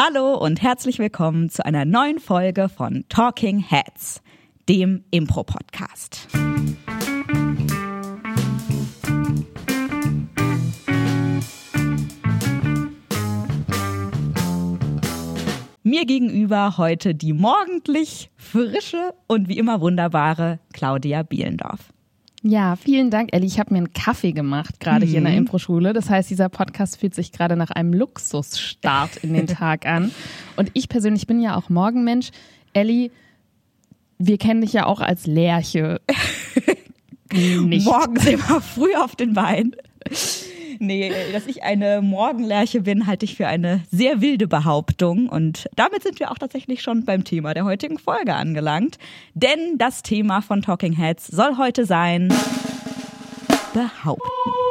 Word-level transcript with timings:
Hallo 0.00 0.34
und 0.34 0.62
herzlich 0.62 1.00
willkommen 1.00 1.50
zu 1.50 1.66
einer 1.66 1.84
neuen 1.84 2.20
Folge 2.20 2.68
von 2.68 3.04
Talking 3.08 3.58
Heads, 3.58 4.22
dem 4.68 5.02
Impro-Podcast. 5.10 6.28
Mir 15.82 16.06
gegenüber 16.06 16.78
heute 16.78 17.16
die 17.16 17.32
morgendlich 17.32 18.30
frische 18.36 19.14
und 19.26 19.48
wie 19.48 19.58
immer 19.58 19.80
wunderbare 19.80 20.60
Claudia 20.72 21.24
Bielendorf. 21.24 21.92
Ja, 22.42 22.76
vielen 22.76 23.10
Dank, 23.10 23.30
Elli. 23.32 23.46
Ich 23.46 23.58
habe 23.58 23.72
mir 23.72 23.78
einen 23.78 23.92
Kaffee 23.92 24.32
gemacht, 24.32 24.78
gerade 24.78 25.04
mhm. 25.04 25.08
hier 25.08 25.18
in 25.18 25.24
der 25.24 25.32
mhm. 25.32 25.38
Impro-Schule. 25.38 25.92
Das 25.92 26.08
heißt, 26.08 26.30
dieser 26.30 26.48
Podcast 26.48 26.98
fühlt 26.98 27.14
sich 27.14 27.32
gerade 27.32 27.56
nach 27.56 27.70
einem 27.70 27.92
Luxusstart 27.92 29.16
in 29.18 29.34
den 29.34 29.46
Tag 29.48 29.86
an. 29.86 30.12
Und 30.56 30.70
ich 30.74 30.88
persönlich 30.88 31.26
bin 31.26 31.40
ja 31.40 31.56
auch 31.56 31.68
Morgenmensch. 31.68 32.30
Elli, 32.72 33.10
wir 34.18 34.38
kennen 34.38 34.60
dich 34.60 34.72
ja 34.72 34.86
auch 34.86 35.00
als 35.00 35.26
Lerche. 35.26 36.00
Nicht. 37.32 37.84
Morgens 37.84 38.26
immer 38.26 38.60
früh 38.60 38.94
auf 38.94 39.16
den 39.16 39.34
Beinen. 39.34 39.74
Nee, 40.80 41.12
dass 41.32 41.46
ich 41.46 41.62
eine 41.62 42.00
Morgenlerche 42.02 42.82
bin, 42.82 43.06
halte 43.06 43.24
ich 43.24 43.36
für 43.36 43.46
eine 43.46 43.82
sehr 43.90 44.20
wilde 44.20 44.46
Behauptung. 44.46 45.28
Und 45.28 45.68
damit 45.76 46.02
sind 46.02 46.20
wir 46.20 46.30
auch 46.30 46.38
tatsächlich 46.38 46.82
schon 46.82 47.04
beim 47.04 47.24
Thema 47.24 47.54
der 47.54 47.64
heutigen 47.64 47.98
Folge 47.98 48.34
angelangt. 48.34 48.98
Denn 49.34 49.78
das 49.78 50.02
Thema 50.02 50.40
von 50.40 50.62
Talking 50.62 50.92
Heads 50.92 51.26
soll 51.26 51.56
heute 51.56 51.84
sein 51.84 52.32
Behaupten. 53.74 54.67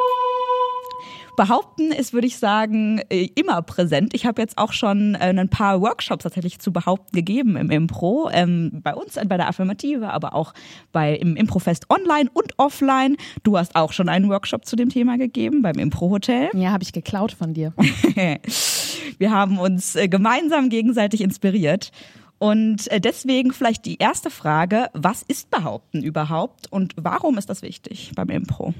Behaupten 1.38 1.92
ist, 1.92 2.12
würde 2.12 2.26
ich 2.26 2.36
sagen, 2.36 3.00
äh, 3.10 3.28
immer 3.36 3.62
präsent. 3.62 4.12
Ich 4.12 4.26
habe 4.26 4.42
jetzt 4.42 4.58
auch 4.58 4.72
schon 4.72 5.14
äh, 5.14 5.18
ein 5.18 5.48
paar 5.48 5.80
Workshops 5.80 6.24
tatsächlich 6.24 6.58
zu 6.58 6.72
Behaupten 6.72 7.14
gegeben 7.14 7.56
im 7.56 7.70
Impro. 7.70 8.28
Ähm, 8.32 8.80
bei 8.82 8.92
uns 8.92 9.14
bei 9.14 9.36
der 9.36 9.46
Affirmative, 9.46 10.10
aber 10.10 10.34
auch 10.34 10.52
bei 10.90 11.14
im 11.14 11.36
Improfest 11.36 11.88
online 11.90 12.28
und 12.34 12.54
offline. 12.58 13.16
Du 13.44 13.56
hast 13.56 13.76
auch 13.76 13.92
schon 13.92 14.08
einen 14.08 14.28
Workshop 14.28 14.66
zu 14.66 14.74
dem 14.74 14.88
Thema 14.88 15.16
gegeben 15.16 15.62
beim 15.62 15.76
Impro-Hotel. 15.76 16.48
Ja, 16.54 16.72
habe 16.72 16.82
ich 16.82 16.92
geklaut 16.92 17.30
von 17.30 17.54
dir. 17.54 17.72
Wir 19.18 19.30
haben 19.30 19.58
uns 19.58 19.94
äh, 19.94 20.08
gemeinsam 20.08 20.70
gegenseitig 20.70 21.20
inspiriert. 21.20 21.92
Und 22.40 22.88
deswegen 22.92 23.52
vielleicht 23.52 23.84
die 23.84 23.98
erste 23.98 24.30
Frage, 24.30 24.88
was 24.92 25.22
ist 25.22 25.50
Behaupten 25.50 26.02
überhaupt 26.02 26.66
und 26.72 26.94
warum 26.96 27.38
ist 27.38 27.48
das 27.48 27.62
wichtig 27.62 28.10
beim 28.16 28.28
Impro? 28.30 28.74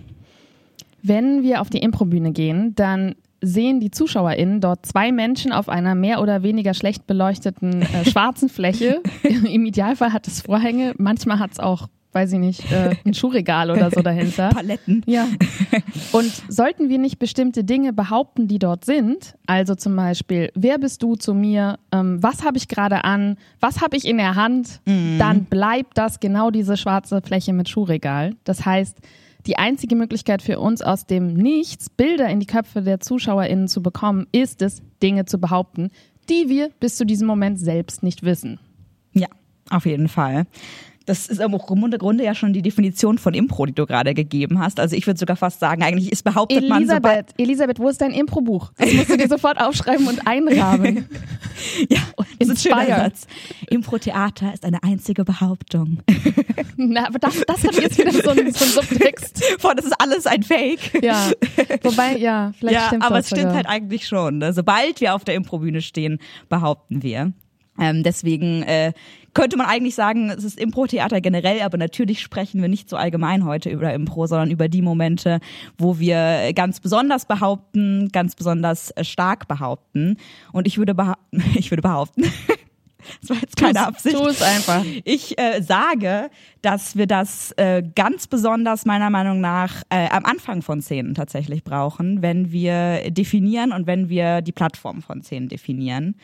Wenn 1.03 1.43
wir 1.43 1.61
auf 1.61 1.71
die 1.71 1.79
Improbühne 1.79 2.33
gehen, 2.33 2.75
dann 2.75 3.15
sehen 3.41 3.81
die 3.81 3.91
ZuschauerInnen 3.91 4.61
dort 4.61 4.85
zwei 4.85 5.13
Menschen 5.13 5.53
auf 5.53 5.69
einer 5.69 5.95
mehr 5.95 6.21
oder 6.21 6.43
weniger 6.43 6.75
schlecht 6.75 7.07
beleuchteten 7.07 7.83
äh, 7.83 8.05
schwarzen 8.11 8.49
Fläche. 8.49 9.03
Im 9.23 9.65
Idealfall 9.65 10.13
hat 10.13 10.27
es 10.27 10.43
Vorhänge, 10.43 10.95
manchmal 10.99 11.39
hat 11.39 11.53
es 11.53 11.61
auch, 11.61 11.89
weiß 12.13 12.33
ich 12.33 12.39
nicht, 12.41 12.73
äh, 12.73 12.97
ein 13.05 13.15
Schuhregal 13.15 13.71
oder 13.71 13.91
so 13.91 14.01
dahinter. 14.03 14.49
Paletten. 14.55 15.03
Ja. 15.07 15.29
Und 16.11 16.33
sollten 16.49 16.89
wir 16.89 16.99
nicht 16.99 17.19
bestimmte 17.19 17.63
Dinge 17.63 17.93
behaupten, 17.93 18.49
die 18.49 18.59
dort 18.59 18.85
sind, 18.85 19.37
also 19.47 19.75
zum 19.77 19.95
Beispiel, 19.95 20.51
wer 20.55 20.79
bist 20.79 21.03
du 21.03 21.15
zu 21.15 21.33
mir, 21.33 21.79
ähm, 21.93 22.21
was 22.21 22.45
habe 22.45 22.57
ich 22.57 22.67
gerade 22.67 23.05
an, 23.05 23.37
was 23.61 23.81
habe 23.81 23.97
ich 23.97 24.05
in 24.05 24.17
der 24.17 24.35
Hand, 24.35 24.81
mhm. 24.85 25.19
dann 25.19 25.45
bleibt 25.45 25.97
das 25.97 26.19
genau 26.19 26.51
diese 26.51 26.77
schwarze 26.77 27.21
Fläche 27.23 27.53
mit 27.53 27.69
Schuhregal. 27.69 28.35
Das 28.43 28.67
heißt, 28.67 28.99
die 29.49 29.57
einzige 29.57 29.97
Möglichkeit 29.97 30.43
für 30.43 30.61
uns 30.61 30.83
aus 30.83 31.07
dem 31.07 31.33
Nichts 31.33 31.89
Bilder 31.89 32.29
in 32.29 32.39
die 32.39 32.47
Köpfe 32.47 32.83
der 32.83 33.01
ZuschauerInnen 33.01 33.67
zu 33.67 33.83
bekommen, 33.83 34.27
ist 34.31 34.61
es, 34.61 34.83
Dinge 35.03 35.25
zu 35.25 35.39
behaupten, 35.39 35.91
die 36.29 36.49
wir 36.49 36.69
bis 36.81 36.97
zu 36.97 37.07
diesem 37.07 37.27
Moment 37.27 37.59
selbst 37.59 38.03
nicht 38.03 38.23
wissen. 38.23 38.61
Ja, 39.15 39.29
auf 39.71 39.87
jeden 39.87 40.09
Fall. 40.09 40.47
Das 41.09 41.27
ist 41.27 41.41
im 41.41 41.53
Grunde 41.53 42.23
ja 42.23 42.35
schon 42.35 42.53
die 42.53 42.61
Definition 42.61 43.17
von 43.17 43.33
Impro, 43.33 43.65
die 43.65 43.73
du 43.73 43.87
gerade 43.87 44.13
gegeben 44.13 44.59
hast. 44.59 44.79
Also 44.79 44.95
ich 44.95 45.07
würde 45.07 45.19
sogar 45.19 45.37
fast 45.37 45.59
sagen, 45.59 45.83
eigentlich 45.83 46.13
ist 46.13 46.23
behauptet 46.23 46.65
Elisabeth, 46.65 47.03
man 47.03 47.25
so 47.29 47.43
Elisabeth, 47.43 47.79
wo 47.79 47.89
ist 47.89 48.03
dein 48.03 48.11
Impro-Buch? 48.11 48.73
Das 48.77 48.93
musst 48.93 49.09
du 49.09 49.17
dir 49.17 49.27
sofort 49.27 49.59
aufschreiben 49.59 50.07
und 50.07 50.27
einrahmen. 50.27 51.09
ja, 51.89 52.01
das 52.39 52.49
ist 52.49 52.71
ein 52.71 52.89
Satz. 52.89 53.27
Impro-Theater 53.71 54.53
ist 54.53 54.67
eine 54.67 54.83
einzige 54.83 55.25
Behauptung. 55.25 56.03
Na, 56.77 57.07
aber 57.07 57.19
das, 57.19 57.43
das 57.47 57.65
hat 57.65 57.75
jetzt 57.77 57.97
wieder 57.97 58.13
so 58.13 58.29
einen, 58.29 58.53
so 58.53 58.65
einen 58.65 58.73
Subtext. 58.75 59.43
Boah, 59.63 59.75
das 59.75 59.87
ist 59.87 59.95
alles 59.99 60.27
ein 60.27 60.43
Fake. 60.43 61.03
Ja, 61.03 61.31
wobei, 61.85 62.19
ja, 62.19 62.53
vielleicht 62.59 62.75
ja, 62.75 62.87
stimmt 62.89 63.03
aber 63.03 63.17
das 63.17 63.25
es 63.25 63.31
stimmt 63.31 63.43
sogar. 63.45 63.57
halt 63.57 63.67
eigentlich 63.67 64.07
schon. 64.07 64.37
Ne? 64.39 64.53
Sobald 64.53 65.01
wir 65.01 65.15
auf 65.15 65.25
der 65.25 65.37
Improbühne 65.37 65.81
stehen, 65.81 66.19
behaupten 66.51 67.03
wir. 67.03 67.33
Ähm, 67.81 68.03
deswegen 68.03 68.63
äh, 68.65 68.93
könnte 69.39 69.57
man 69.57 69.67
eigentlich 69.67 69.95
sagen, 69.95 70.31
es 70.31 70.43
ist 70.43 70.59
Impro-Theater 70.59 71.21
generell, 71.21 71.61
aber 71.61 71.79
natürlich 71.79 72.21
sprechen 72.21 72.61
wir 72.61 72.69
nicht 72.69 72.91
so 72.91 72.97
allgemein 72.97 73.45
heute 73.45 73.71
über 73.71 73.95
Impro, 73.95 74.27
sondern 74.27 74.51
über 74.51 74.69
die 74.69 74.83
Momente, 74.83 75.39
wo 75.79 76.01
wir 76.01 76.53
ganz 76.55 76.81
besonders 76.81 77.25
behaupten, 77.25 78.09
ganz 78.09 78.35
besonders 78.35 78.91
äh, 78.91 79.05
stark 79.05 79.47
behaupten. 79.47 80.17
Und 80.51 80.67
ich 80.67 80.77
würde, 80.77 80.93
beha 80.93 81.17
ich 81.55 81.71
würde 81.71 81.83
behaupten, 81.83 82.23
das 83.21 83.31
war 83.31 83.37
jetzt 83.37 83.57
keine 83.57 83.87
Absicht. 83.87 84.17
Tu 84.17 84.27
es 84.27 84.43
einfach. 84.43 84.85
Ich 85.05 85.39
äh, 85.39 85.63
sage, 85.63 86.31
dass 86.63 86.97
wir 86.97 87.07
das 87.07 87.53
äh, 87.53 87.83
ganz 87.95 88.27
besonders 88.27 88.85
meiner 88.85 89.11
Meinung 89.11 89.41
nach 89.41 89.83
äh, 89.91 90.09
am 90.11 90.25
Anfang 90.25 90.63
von 90.63 90.83
Szenen 90.83 91.15
tatsächlich 91.15 91.65
brauchen, 91.65 92.23
wenn 92.23 92.53
wir 92.53 93.11
definieren 93.11 93.73
und 93.73 93.87
wenn 93.87 94.09
wir 94.09 94.43
die 94.43 94.53
Plattform 94.53 95.03
von 95.03 95.23
Szenen 95.23 95.49
definieren 95.49 96.15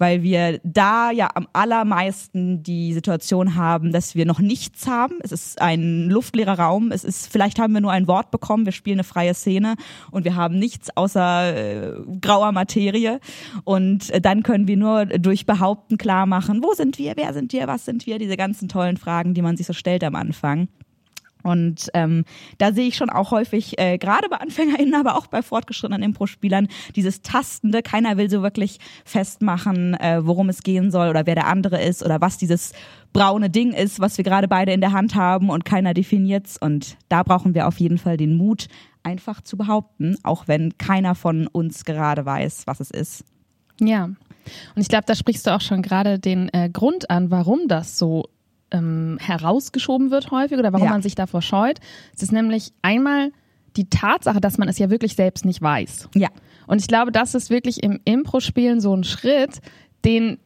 weil 0.00 0.22
wir 0.22 0.60
da 0.64 1.10
ja 1.10 1.28
am 1.34 1.46
allermeisten 1.52 2.62
die 2.62 2.94
Situation 2.94 3.54
haben, 3.54 3.92
dass 3.92 4.14
wir 4.14 4.24
noch 4.24 4.38
nichts 4.38 4.86
haben. 4.86 5.16
Es 5.20 5.30
ist 5.30 5.60
ein 5.60 6.08
luftleerer 6.08 6.58
Raum. 6.58 6.90
Es 6.90 7.04
ist, 7.04 7.30
vielleicht 7.30 7.58
haben 7.58 7.74
wir 7.74 7.82
nur 7.82 7.92
ein 7.92 8.08
Wort 8.08 8.30
bekommen. 8.30 8.64
Wir 8.64 8.72
spielen 8.72 8.96
eine 8.96 9.04
freie 9.04 9.34
Szene 9.34 9.74
und 10.10 10.24
wir 10.24 10.36
haben 10.36 10.58
nichts 10.58 10.88
außer 10.96 11.54
äh, 11.54 11.92
grauer 12.18 12.50
Materie. 12.52 13.20
Und 13.64 14.08
äh, 14.08 14.22
dann 14.22 14.42
können 14.42 14.66
wir 14.66 14.78
nur 14.78 15.04
durch 15.04 15.44
Behaupten 15.44 15.98
klar 15.98 16.24
machen, 16.24 16.62
wo 16.62 16.72
sind 16.72 16.96
wir, 16.96 17.12
wer 17.16 17.34
sind 17.34 17.52
wir, 17.52 17.66
was 17.66 17.84
sind 17.84 18.06
wir, 18.06 18.18
diese 18.18 18.38
ganzen 18.38 18.68
tollen 18.70 18.96
Fragen, 18.96 19.34
die 19.34 19.42
man 19.42 19.58
sich 19.58 19.66
so 19.66 19.74
stellt 19.80 20.04
am 20.04 20.14
Anfang. 20.14 20.68
Und 21.42 21.88
ähm, 21.94 22.24
da 22.58 22.72
sehe 22.72 22.88
ich 22.88 22.96
schon 22.96 23.10
auch 23.10 23.30
häufig, 23.30 23.78
äh, 23.78 23.98
gerade 23.98 24.28
bei 24.28 24.36
AnfängerInnen, 24.36 24.94
aber 24.94 25.16
auch 25.16 25.26
bei 25.26 25.42
fortgeschrittenen 25.42 26.02
Impro-Spielern, 26.02 26.68
dieses 26.96 27.22
Tastende. 27.22 27.82
Keiner 27.82 28.16
will 28.16 28.28
so 28.28 28.42
wirklich 28.42 28.78
festmachen, 29.04 29.94
äh, 29.94 30.20
worum 30.24 30.48
es 30.48 30.62
gehen 30.62 30.90
soll 30.90 31.08
oder 31.08 31.26
wer 31.26 31.34
der 31.34 31.46
andere 31.46 31.82
ist 31.82 32.04
oder 32.04 32.20
was 32.20 32.38
dieses 32.38 32.72
braune 33.12 33.50
Ding 33.50 33.72
ist, 33.72 34.00
was 34.00 34.16
wir 34.18 34.24
gerade 34.24 34.48
beide 34.48 34.72
in 34.72 34.80
der 34.80 34.92
Hand 34.92 35.14
haben 35.14 35.50
und 35.50 35.64
keiner 35.64 35.94
definiert's. 35.94 36.58
Und 36.60 36.96
da 37.08 37.22
brauchen 37.22 37.54
wir 37.54 37.66
auf 37.66 37.80
jeden 37.80 37.98
Fall 37.98 38.16
den 38.16 38.34
Mut, 38.34 38.68
einfach 39.02 39.40
zu 39.40 39.56
behaupten, 39.56 40.18
auch 40.22 40.46
wenn 40.46 40.76
keiner 40.76 41.14
von 41.14 41.46
uns 41.46 41.86
gerade 41.86 42.26
weiß, 42.26 42.66
was 42.66 42.80
es 42.80 42.90
ist. 42.90 43.24
Ja. 43.80 44.04
Und 44.04 44.82
ich 44.82 44.88
glaube, 44.88 45.04
da 45.06 45.14
sprichst 45.14 45.46
du 45.46 45.54
auch 45.54 45.60
schon 45.60 45.80
gerade 45.80 46.18
den 46.18 46.48
äh, 46.52 46.68
Grund 46.70 47.08
an, 47.08 47.30
warum 47.30 47.66
das 47.66 47.96
so 47.96 48.24
ähm, 48.70 49.18
herausgeschoben 49.20 50.10
wird 50.10 50.30
häufig 50.30 50.58
oder 50.58 50.72
warum 50.72 50.86
ja. 50.86 50.92
man 50.92 51.02
sich 51.02 51.14
davor 51.14 51.42
scheut. 51.42 51.78
Es 52.14 52.22
ist 52.22 52.32
nämlich 52.32 52.72
einmal 52.82 53.32
die 53.76 53.88
Tatsache, 53.88 54.40
dass 54.40 54.58
man 54.58 54.68
es 54.68 54.78
ja 54.78 54.90
wirklich 54.90 55.14
selbst 55.14 55.44
nicht 55.44 55.62
weiß. 55.62 56.08
Ja. 56.14 56.28
Und 56.66 56.80
ich 56.80 56.88
glaube, 56.88 57.12
das 57.12 57.34
ist 57.34 57.50
wirklich 57.50 57.82
im 57.82 58.00
Impro-Spielen 58.04 58.80
so 58.80 58.94
ein 58.94 59.04
Schritt, 59.04 59.60
den 60.04 60.38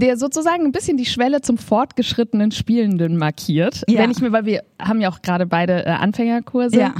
der 0.00 0.16
sozusagen 0.16 0.64
ein 0.64 0.72
bisschen 0.72 0.96
die 0.96 1.06
Schwelle 1.06 1.40
zum 1.40 1.58
fortgeschrittenen 1.58 2.52
Spielenden 2.52 3.16
markiert. 3.16 3.82
Ja. 3.88 4.00
Wenn 4.00 4.10
ich 4.12 4.20
mir, 4.20 4.32
weil 4.32 4.44
wir 4.44 4.62
haben 4.80 5.00
ja 5.00 5.10
auch 5.10 5.22
gerade 5.22 5.46
beide 5.46 5.86
äh, 5.86 5.90
Anfängerkurse. 5.90 6.78
Ja. 6.78 6.94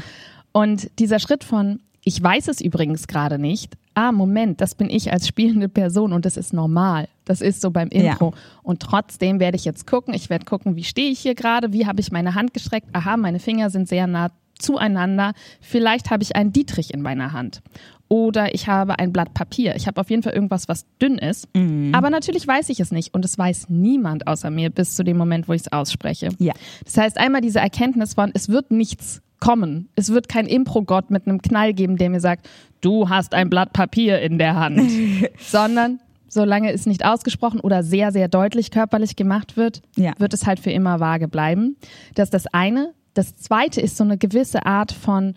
Und 0.53 0.91
dieser 0.99 1.21
Schritt 1.21 1.45
von, 1.45 1.81
ich 2.03 2.21
weiß 2.21 2.49
es 2.49 2.61
übrigens 2.61 3.07
gerade 3.07 3.39
nicht, 3.39 3.77
ah, 3.95 4.13
Moment, 4.13 4.61
das 4.61 4.75
bin 4.75 4.91
ich 4.91 5.13
als 5.13 5.29
spielende 5.29 5.69
Person 5.69 6.13
und 6.13 6.25
das 6.25 6.37
ist 6.37 6.53
normal. 6.53 7.09
Das 7.29 7.43
ist 7.43 7.61
so 7.61 7.71
beim 7.71 7.89
Intro. 7.89 8.33
Ja. 8.35 8.41
Und 8.63 8.81
trotzdem 8.81 9.39
werde 9.39 9.57
ich 9.57 9.65
jetzt 9.65 9.87
gucken, 9.87 10.15
ich 10.15 10.31
werde 10.31 10.47
gucken, 10.47 10.77
wie 10.77 10.85
stehe 10.85 11.11
ich 11.11 11.21
hier 11.21 11.35
gerade, 11.35 11.73
wie 11.73 11.87
habe 11.87 12.01
ich 12.01 12.11
meine 12.11 12.35
Hand 12.35 12.55
gestreckt, 12.55 12.89
aha, 12.95 13.17
meine 13.19 13.39
Finger 13.39 13.69
sind 13.69 13.87
sehr 13.87 14.07
nah 14.07 14.31
zueinander. 14.59 15.33
Vielleicht 15.61 16.11
habe 16.11 16.23
ich 16.23 16.35
einen 16.37 16.53
Dietrich 16.53 16.93
in 16.93 17.03
meiner 17.03 17.33
Hand. 17.33 17.61
Oder 18.09 18.55
ich 18.55 18.67
habe 18.67 18.99
ein 18.99 19.13
Blatt 19.13 19.35
Papier. 19.35 19.77
Ich 19.77 19.87
habe 19.87 20.01
auf 20.01 20.09
jeden 20.09 20.23
Fall 20.23 20.33
irgendwas, 20.33 20.69
was 20.69 20.87
dünn 21.01 21.19
ist. 21.19 21.47
Mhm. 21.55 21.95
Aber 21.95 22.09
natürlich 22.09 22.49
weiß 22.49 22.71
ich 22.71 22.81
es 22.81 22.91
nicht. 22.91 23.13
Und 23.13 23.25
es 23.27 23.37
weiß 23.37 23.67
niemand 23.69 24.27
außer 24.27 24.51
mir 24.51 24.71
bis 24.71 24.95
zu 24.95 25.05
dem 25.05 25.19
Moment, 25.19 25.47
wo 25.47 25.53
ich 25.53 25.63
es 25.63 25.73
ausspreche. 25.73 26.31
Ja. 26.39 26.55
Das 26.85 26.97
heißt, 26.97 27.19
einmal 27.19 27.43
diese 27.43 27.61
Erkenntnis 27.61 28.15
von, 28.15 28.31
es 28.33 28.49
wird 28.49 28.71
nichts 28.71 29.21
kommen. 29.41 29.91
Es 29.95 30.09
wird 30.09 30.29
kein 30.29 30.47
Impro-Gott 30.47 31.11
mit 31.11 31.27
einem 31.27 31.43
Knall 31.43 31.75
geben, 31.75 31.99
der 31.99 32.09
mir 32.09 32.21
sagt, 32.21 32.49
du 32.81 33.11
hast 33.11 33.35
ein 33.35 33.51
Blatt 33.51 33.75
Papier 33.75 34.21
in 34.21 34.39
der 34.39 34.57
Hand. 34.57 34.91
Sondern 35.39 36.01
solange 36.29 36.73
es 36.73 36.87
nicht 36.87 37.05
ausgesprochen 37.05 37.61
oder 37.61 37.83
sehr, 37.83 38.13
sehr 38.13 38.29
deutlich 38.29 38.71
körperlich 38.71 39.17
gemacht 39.17 39.57
wird, 39.57 39.83
ja. 39.97 40.13
wird 40.19 40.35
es 40.35 40.47
halt 40.47 40.61
für 40.61 40.71
immer 40.71 41.01
vage 41.01 41.29
bleiben. 41.29 41.77
Das 42.15 42.27
ist 42.29 42.35
das 42.35 42.47
eine. 42.53 42.93
Das 43.15 43.37
zweite 43.37 43.81
ist 43.81 43.97
so 43.97 44.05
eine 44.05 44.19
gewisse 44.19 44.65
Art 44.67 44.93
von 44.93 45.35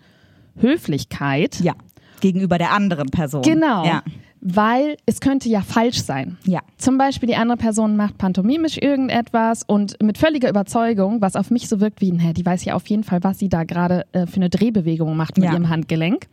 Höflichkeit. 0.60 1.60
Ja. 1.60 1.74
gegenüber 2.20 2.56
der 2.58 2.70
anderen 2.72 3.08
Person. 3.08 3.42
Genau. 3.42 3.84
Ja. 3.84 4.02
Weil 4.40 4.96
es 5.06 5.20
könnte 5.20 5.48
ja 5.48 5.60
falsch 5.60 6.02
sein. 6.02 6.36
Ja. 6.44 6.60
Zum 6.76 6.98
Beispiel 6.98 7.28
die 7.28 7.36
andere 7.36 7.56
Person 7.56 7.96
macht 7.96 8.18
pantomimisch 8.18 8.76
irgendetwas 8.76 9.62
und 9.64 10.00
mit 10.02 10.18
völliger 10.18 10.48
Überzeugung, 10.48 11.20
was 11.20 11.36
auf 11.36 11.50
mich 11.50 11.68
so 11.68 11.80
wirkt 11.80 12.00
wie, 12.00 12.12
hä, 12.18 12.32
die 12.32 12.44
weiß 12.44 12.64
ja 12.64 12.74
auf 12.74 12.86
jeden 12.88 13.04
Fall, 13.04 13.22
was 13.22 13.38
sie 13.38 13.48
da 13.48 13.62
gerade 13.64 14.04
äh, 14.12 14.26
für 14.26 14.36
eine 14.36 14.50
Drehbewegung 14.50 15.16
macht 15.16 15.36
mit 15.36 15.44
Ja. 15.46 15.52
ihrem 15.52 15.68
Handgelenk. 15.68 16.26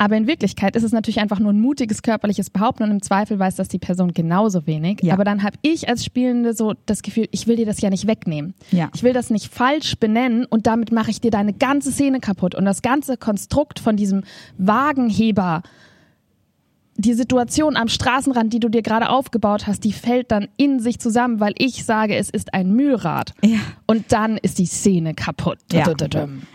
Aber 0.00 0.16
in 0.16 0.26
Wirklichkeit 0.26 0.76
ist 0.76 0.82
es 0.82 0.92
natürlich 0.92 1.20
einfach 1.20 1.40
nur 1.40 1.52
ein 1.52 1.60
mutiges 1.60 2.00
körperliches 2.00 2.48
Behaupten 2.48 2.84
und 2.84 2.90
im 2.90 3.02
Zweifel 3.02 3.38
weiß 3.38 3.56
das 3.56 3.68
die 3.68 3.78
Person 3.78 4.14
genauso 4.14 4.66
wenig. 4.66 5.00
Ja. 5.02 5.12
Aber 5.12 5.24
dann 5.24 5.42
habe 5.42 5.58
ich 5.60 5.90
als 5.90 6.06
Spielende 6.06 6.54
so 6.54 6.72
das 6.86 7.02
Gefühl, 7.02 7.28
ich 7.32 7.46
will 7.46 7.56
dir 7.56 7.66
das 7.66 7.82
ja 7.82 7.90
nicht 7.90 8.06
wegnehmen. 8.06 8.54
Ja. 8.70 8.88
Ich 8.94 9.02
will 9.02 9.12
das 9.12 9.28
nicht 9.28 9.52
falsch 9.52 9.98
benennen 9.98 10.46
und 10.46 10.66
damit 10.66 10.90
mache 10.90 11.10
ich 11.10 11.20
dir 11.20 11.30
deine 11.30 11.52
ganze 11.52 11.92
Szene 11.92 12.20
kaputt. 12.20 12.54
Und 12.54 12.64
das 12.64 12.80
ganze 12.80 13.18
Konstrukt 13.18 13.78
von 13.78 13.98
diesem 13.98 14.22
Wagenheber, 14.56 15.62
die 17.00 17.14
Situation 17.14 17.76
am 17.76 17.88
Straßenrand, 17.88 18.52
die 18.52 18.60
du 18.60 18.68
dir 18.68 18.82
gerade 18.82 19.10
aufgebaut 19.10 19.66
hast, 19.66 19.84
die 19.84 19.92
fällt 19.92 20.30
dann 20.30 20.48
in 20.56 20.80
sich 20.80 20.98
zusammen, 20.98 21.40
weil 21.40 21.54
ich 21.58 21.84
sage, 21.84 22.16
es 22.16 22.30
ist 22.30 22.54
ein 22.54 22.72
Mühlrad. 22.72 23.34
Ja. 23.42 23.58
Und 23.86 24.12
dann 24.12 24.36
ist 24.36 24.58
die 24.58 24.66
Szene 24.66 25.14
kaputt. 25.14 25.58
Ja. 25.72 25.86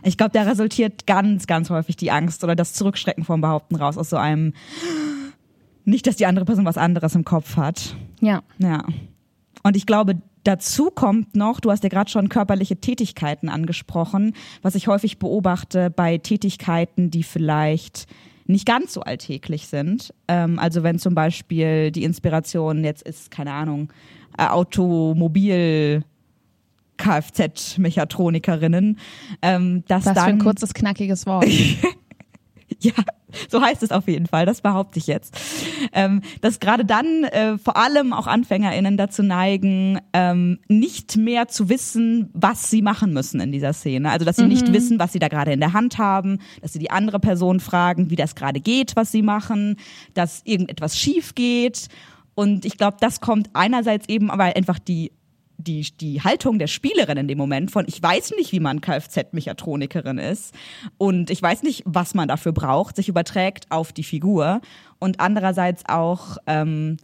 Ich 0.03 0.17
glaube, 0.17 0.31
da 0.33 0.43
resultiert 0.43 1.07
ganz, 1.07 1.47
ganz 1.47 1.69
häufig 1.69 1.95
die 1.95 2.11
Angst 2.11 2.43
oder 2.43 2.55
das 2.55 2.73
Zurückschrecken 2.73 3.23
vom 3.23 3.41
Behaupten 3.41 3.75
raus 3.75 3.97
aus 3.97 4.09
so 4.09 4.17
einem 4.17 4.53
nicht, 5.85 6.07
dass 6.07 6.15
die 6.15 6.25
andere 6.25 6.45
Person 6.45 6.65
was 6.65 6.77
anderes 6.77 7.15
im 7.15 7.23
Kopf 7.23 7.57
hat. 7.57 7.95
Ja. 8.19 8.41
Ja. 8.57 8.83
Und 9.63 9.77
ich 9.77 9.85
glaube, 9.85 10.21
dazu 10.43 10.89
kommt 10.89 11.35
noch, 11.35 11.59
du 11.59 11.71
hast 11.71 11.83
ja 11.83 11.89
gerade 11.89 12.09
schon 12.09 12.29
körperliche 12.29 12.77
Tätigkeiten 12.77 13.49
angesprochen, 13.49 14.33
was 14.61 14.75
ich 14.75 14.87
häufig 14.87 15.19
beobachte 15.19 15.89
bei 15.89 16.17
Tätigkeiten, 16.17 17.11
die 17.11 17.23
vielleicht 17.23 18.07
nicht 18.45 18.65
ganz 18.65 18.93
so 18.93 19.01
alltäglich 19.01 19.67
sind. 19.67 20.13
Ähm, 20.27 20.59
also 20.59 20.83
wenn 20.83 20.99
zum 20.99 21.15
Beispiel 21.15 21.91
die 21.91 22.03
Inspiration 22.03 22.83
jetzt 22.83 23.03
ist, 23.03 23.31
keine 23.31 23.51
Ahnung, 23.51 23.91
äh, 24.37 24.47
Automobil 24.47 26.03
Kfz-Mechatronikerinnen, 26.97 28.99
ähm, 29.41 29.83
dass 29.87 30.05
Was 30.05 30.13
dann 30.13 30.23
für 30.23 30.29
ein 30.29 30.39
kurzes, 30.39 30.73
knackiges 30.73 31.25
Wort. 31.25 31.47
ja, 32.79 32.93
so 33.49 33.61
heißt 33.61 33.83
es 33.83 33.91
auf 33.91 34.07
jeden 34.07 34.25
Fall, 34.27 34.45
das 34.45 34.61
behaupte 34.61 34.99
ich 34.99 35.07
jetzt. 35.07 35.37
Ähm, 35.93 36.21
dass 36.41 36.59
gerade 36.59 36.85
dann 36.85 37.23
äh, 37.25 37.57
vor 37.57 37.77
allem 37.77 38.13
auch 38.13 38.27
AnfängerInnen 38.27 38.97
dazu 38.97 39.23
neigen, 39.23 39.99
ähm, 40.13 40.59
nicht 40.67 41.17
mehr 41.17 41.47
zu 41.47 41.69
wissen, 41.69 42.29
was 42.33 42.69
sie 42.69 42.81
machen 42.81 43.13
müssen 43.13 43.39
in 43.39 43.51
dieser 43.51 43.73
Szene. 43.73 44.11
Also, 44.11 44.25
dass 44.25 44.37
sie 44.37 44.47
nicht 44.47 44.71
wissen, 44.73 44.99
was 44.99 45.13
sie 45.13 45.19
da 45.19 45.27
gerade 45.27 45.53
in 45.53 45.59
der 45.59 45.73
Hand 45.73 45.97
haben, 45.97 46.39
dass 46.61 46.73
sie 46.73 46.79
die 46.79 46.91
andere 46.91 47.19
Person 47.19 47.59
fragen, 47.59 48.09
wie 48.09 48.15
das 48.15 48.35
gerade 48.35 48.59
geht, 48.59 48.95
was 48.95 49.11
sie 49.11 49.21
machen, 49.21 49.77
dass 50.13 50.41
irgendetwas 50.45 50.97
schief 50.97 51.35
geht. 51.35 51.87
Und 52.35 52.65
ich 52.65 52.77
glaube, 52.77 52.97
das 52.99 53.21
kommt 53.21 53.49
einerseits 53.53 54.09
eben 54.09 54.29
aber 54.29 54.43
einfach 54.55 54.79
die 54.79 55.11
die, 55.65 55.87
die 55.99 56.21
Haltung 56.21 56.59
der 56.59 56.67
Spielerin 56.67 57.17
in 57.17 57.27
dem 57.27 57.37
Moment 57.37 57.71
von, 57.71 57.85
ich 57.87 58.01
weiß 58.01 58.31
nicht, 58.37 58.51
wie 58.51 58.59
man 58.59 58.81
Kfz-Mechatronikerin 58.81 60.17
ist. 60.17 60.53
Und 60.97 61.29
ich 61.29 61.41
weiß 61.41 61.63
nicht, 61.63 61.83
was 61.85 62.13
man 62.13 62.27
dafür 62.27 62.51
braucht, 62.51 62.95
sich 62.95 63.09
überträgt 63.09 63.71
auf 63.71 63.91
die 63.93 64.03
Figur. 64.03 64.61
Und 64.99 65.19
andererseits 65.19 65.83
auch, 65.87 66.37
ähm, 66.47 66.97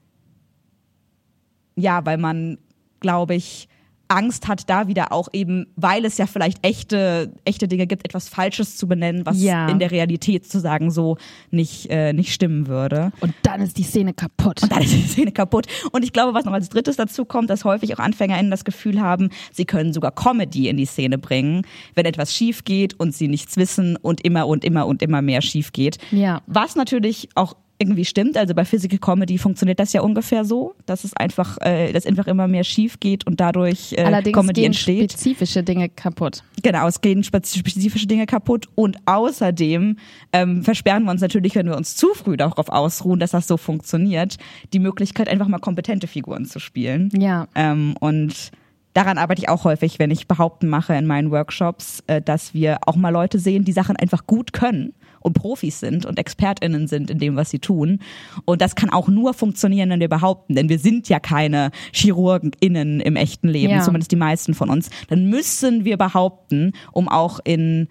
ja, 1.76 2.06
weil 2.06 2.18
man, 2.18 2.58
glaube 3.00 3.36
ich, 3.36 3.68
Angst 4.16 4.48
hat, 4.48 4.70
da 4.70 4.88
wieder 4.88 5.12
auch 5.12 5.30
eben, 5.34 5.68
weil 5.76 6.06
es 6.06 6.18
ja 6.18 6.26
vielleicht 6.28 6.66
echte, 6.66 7.34
echte 7.46 7.68
Dinge 7.68 7.88
gibt, 7.88 8.06
etwas 8.06 8.30
Falsches 8.30 8.78
zu 8.78 8.88
benennen, 8.88 9.26
was 9.26 9.42
Ja. 9.42 9.68
in 9.70 9.80
der 9.80 9.92
Realität 9.92 10.46
sozusagen 10.46 10.92
so 10.92 11.18
nicht, 11.50 11.88
äh, 11.90 12.14
nicht 12.14 12.34
stimmen 12.34 12.68
würde. 12.68 13.12
Und 13.22 13.34
dann 13.44 13.62
ist 13.62 13.78
die 13.78 13.84
Szene 13.84 14.14
kaputt. 14.14 14.62
Und 14.64 14.72
dann 14.72 14.82
ist 14.84 14.94
die 14.94 15.08
Szene 15.08 15.32
kaputt. 15.32 15.68
Und 15.92 16.04
ich 16.04 16.14
glaube, 16.14 16.34
was 16.34 16.46
noch 16.46 16.54
als 16.54 16.70
drittes 16.70 16.96
dazu 16.98 17.26
kommt, 17.26 17.50
dass 17.50 17.64
häufig 17.66 17.94
auch 17.96 18.00
AnfängerInnen 18.00 18.52
das 18.52 18.66
Gefühl 18.66 19.02
haben, 19.02 19.30
sie 19.52 19.66
können 19.66 19.94
sogar 19.94 20.12
Comedy 20.12 20.68
in 20.70 20.78
die 20.78 20.86
Szene 20.86 21.18
bringen, 21.18 21.64
wenn 21.96 22.06
etwas 22.06 22.34
schief 22.36 22.64
geht 22.64 23.00
und 23.00 23.16
sie 23.16 23.28
nichts 23.28 23.58
wissen 23.58 23.96
und 23.98 24.22
immer 24.22 24.48
und 24.48 24.64
immer 24.66 24.88
und 24.88 25.02
immer 25.02 25.22
mehr 25.22 25.42
schief 25.42 25.72
geht. 25.72 25.98
Ja. 26.12 26.42
Was 26.48 26.76
natürlich 26.76 27.30
auch 27.36 27.56
irgendwie 27.82 28.06
stimmt. 28.06 28.38
Also 28.38 28.54
bei 28.54 28.64
Physical 28.64 29.00
Comedy 29.00 29.38
funktioniert 29.38 29.80
das 29.80 29.92
ja 29.92 30.02
ungefähr 30.02 30.46
so, 30.46 30.76
dass 30.86 31.04
es 31.04 31.14
einfach, 31.16 31.58
äh, 31.62 31.92
dass 31.92 32.06
einfach 32.06 32.28
immer 32.28 32.48
mehr 32.48 32.64
schief 32.64 33.00
geht 33.00 33.28
und 33.28 33.40
dadurch 33.40 33.94
äh, 33.94 34.04
Allerdings 34.04 34.38
Comedy 34.38 34.62
gehen 34.62 34.68
entsteht. 34.68 35.12
spezifische 35.12 35.64
Dinge 35.64 35.90
kaputt. 35.90 36.44
Genau, 36.64 36.88
es 36.88 37.02
gehen 37.02 37.24
spez- 37.24 37.58
spezifische 37.58 38.08
Dinge 38.08 38.26
kaputt 38.28 38.68
und 38.76 38.98
außerdem 39.06 39.98
ähm, 40.32 40.64
versperren 40.64 41.04
wir 41.04 41.12
uns 41.12 41.22
natürlich, 41.22 41.56
wenn 41.56 41.66
wir 41.66 41.76
uns 41.76 41.96
zu 41.96 42.14
früh 42.14 42.38
darauf 42.38 42.70
ausruhen, 42.70 43.20
dass 43.20 43.32
das 43.32 43.48
so 43.48 43.58
funktioniert, 43.58 44.38
die 44.74 44.80
Möglichkeit, 44.80 45.28
einfach 45.28 45.48
mal 45.48 45.60
kompetente 45.60 46.08
Figuren 46.08 46.46
zu 46.46 46.60
spielen. 46.60 47.10
Ja. 47.18 47.48
Ähm, 47.56 47.96
und 48.00 48.52
daran 48.94 49.18
arbeite 49.18 49.42
ich 49.42 49.50
auch 49.50 49.64
häufig, 49.64 50.00
wenn 50.00 50.12
ich 50.12 50.28
Behaupten 50.28 50.68
mache 50.68 50.94
in 50.96 51.08
meinen 51.08 51.32
Workshops, 51.32 52.04
äh, 52.08 52.22
dass 52.22 52.54
wir 52.54 52.80
auch 52.86 52.96
mal 52.96 53.10
Leute 53.10 53.40
sehen, 53.40 53.64
die 53.64 53.72
Sachen 53.72 53.96
einfach 53.96 54.28
gut 54.28 54.54
können 54.54 54.94
und 55.22 55.34
Profis 55.34 55.80
sind 55.80 56.06
und 56.06 56.20
ExpertInnen 56.20 56.88
sind 56.88 57.10
in 57.10 57.20
dem, 57.20 57.36
was 57.36 57.50
sie 57.50 57.60
tun. 57.60 58.00
Und 58.46 58.62
das 58.62 58.76
kann 58.76 58.90
auch 58.90 59.08
nur 59.08 59.34
funktionieren, 59.34 59.90
wenn 59.90 60.00
wir 60.00 60.10
behaupten, 60.10 60.56
denn 60.56 60.70
wir 60.70 60.80
sind 60.80 61.10
ja 61.10 61.20
keine 61.20 61.72
ChirurgInnen 61.94 63.00
im 63.00 63.16
echten 63.16 63.48
Leben, 63.48 63.74
Ja. 63.74 63.82
zumindest 63.82 64.12
die 64.12 64.16
meisten 64.18 64.54
von 64.54 64.70
uns. 64.70 64.90
Dann 65.10 65.30
müssen 65.30 65.86
wir 65.86 65.98
behaupten, 65.98 66.74
um 66.92 67.08
auch 67.08 67.40
in 67.44 67.88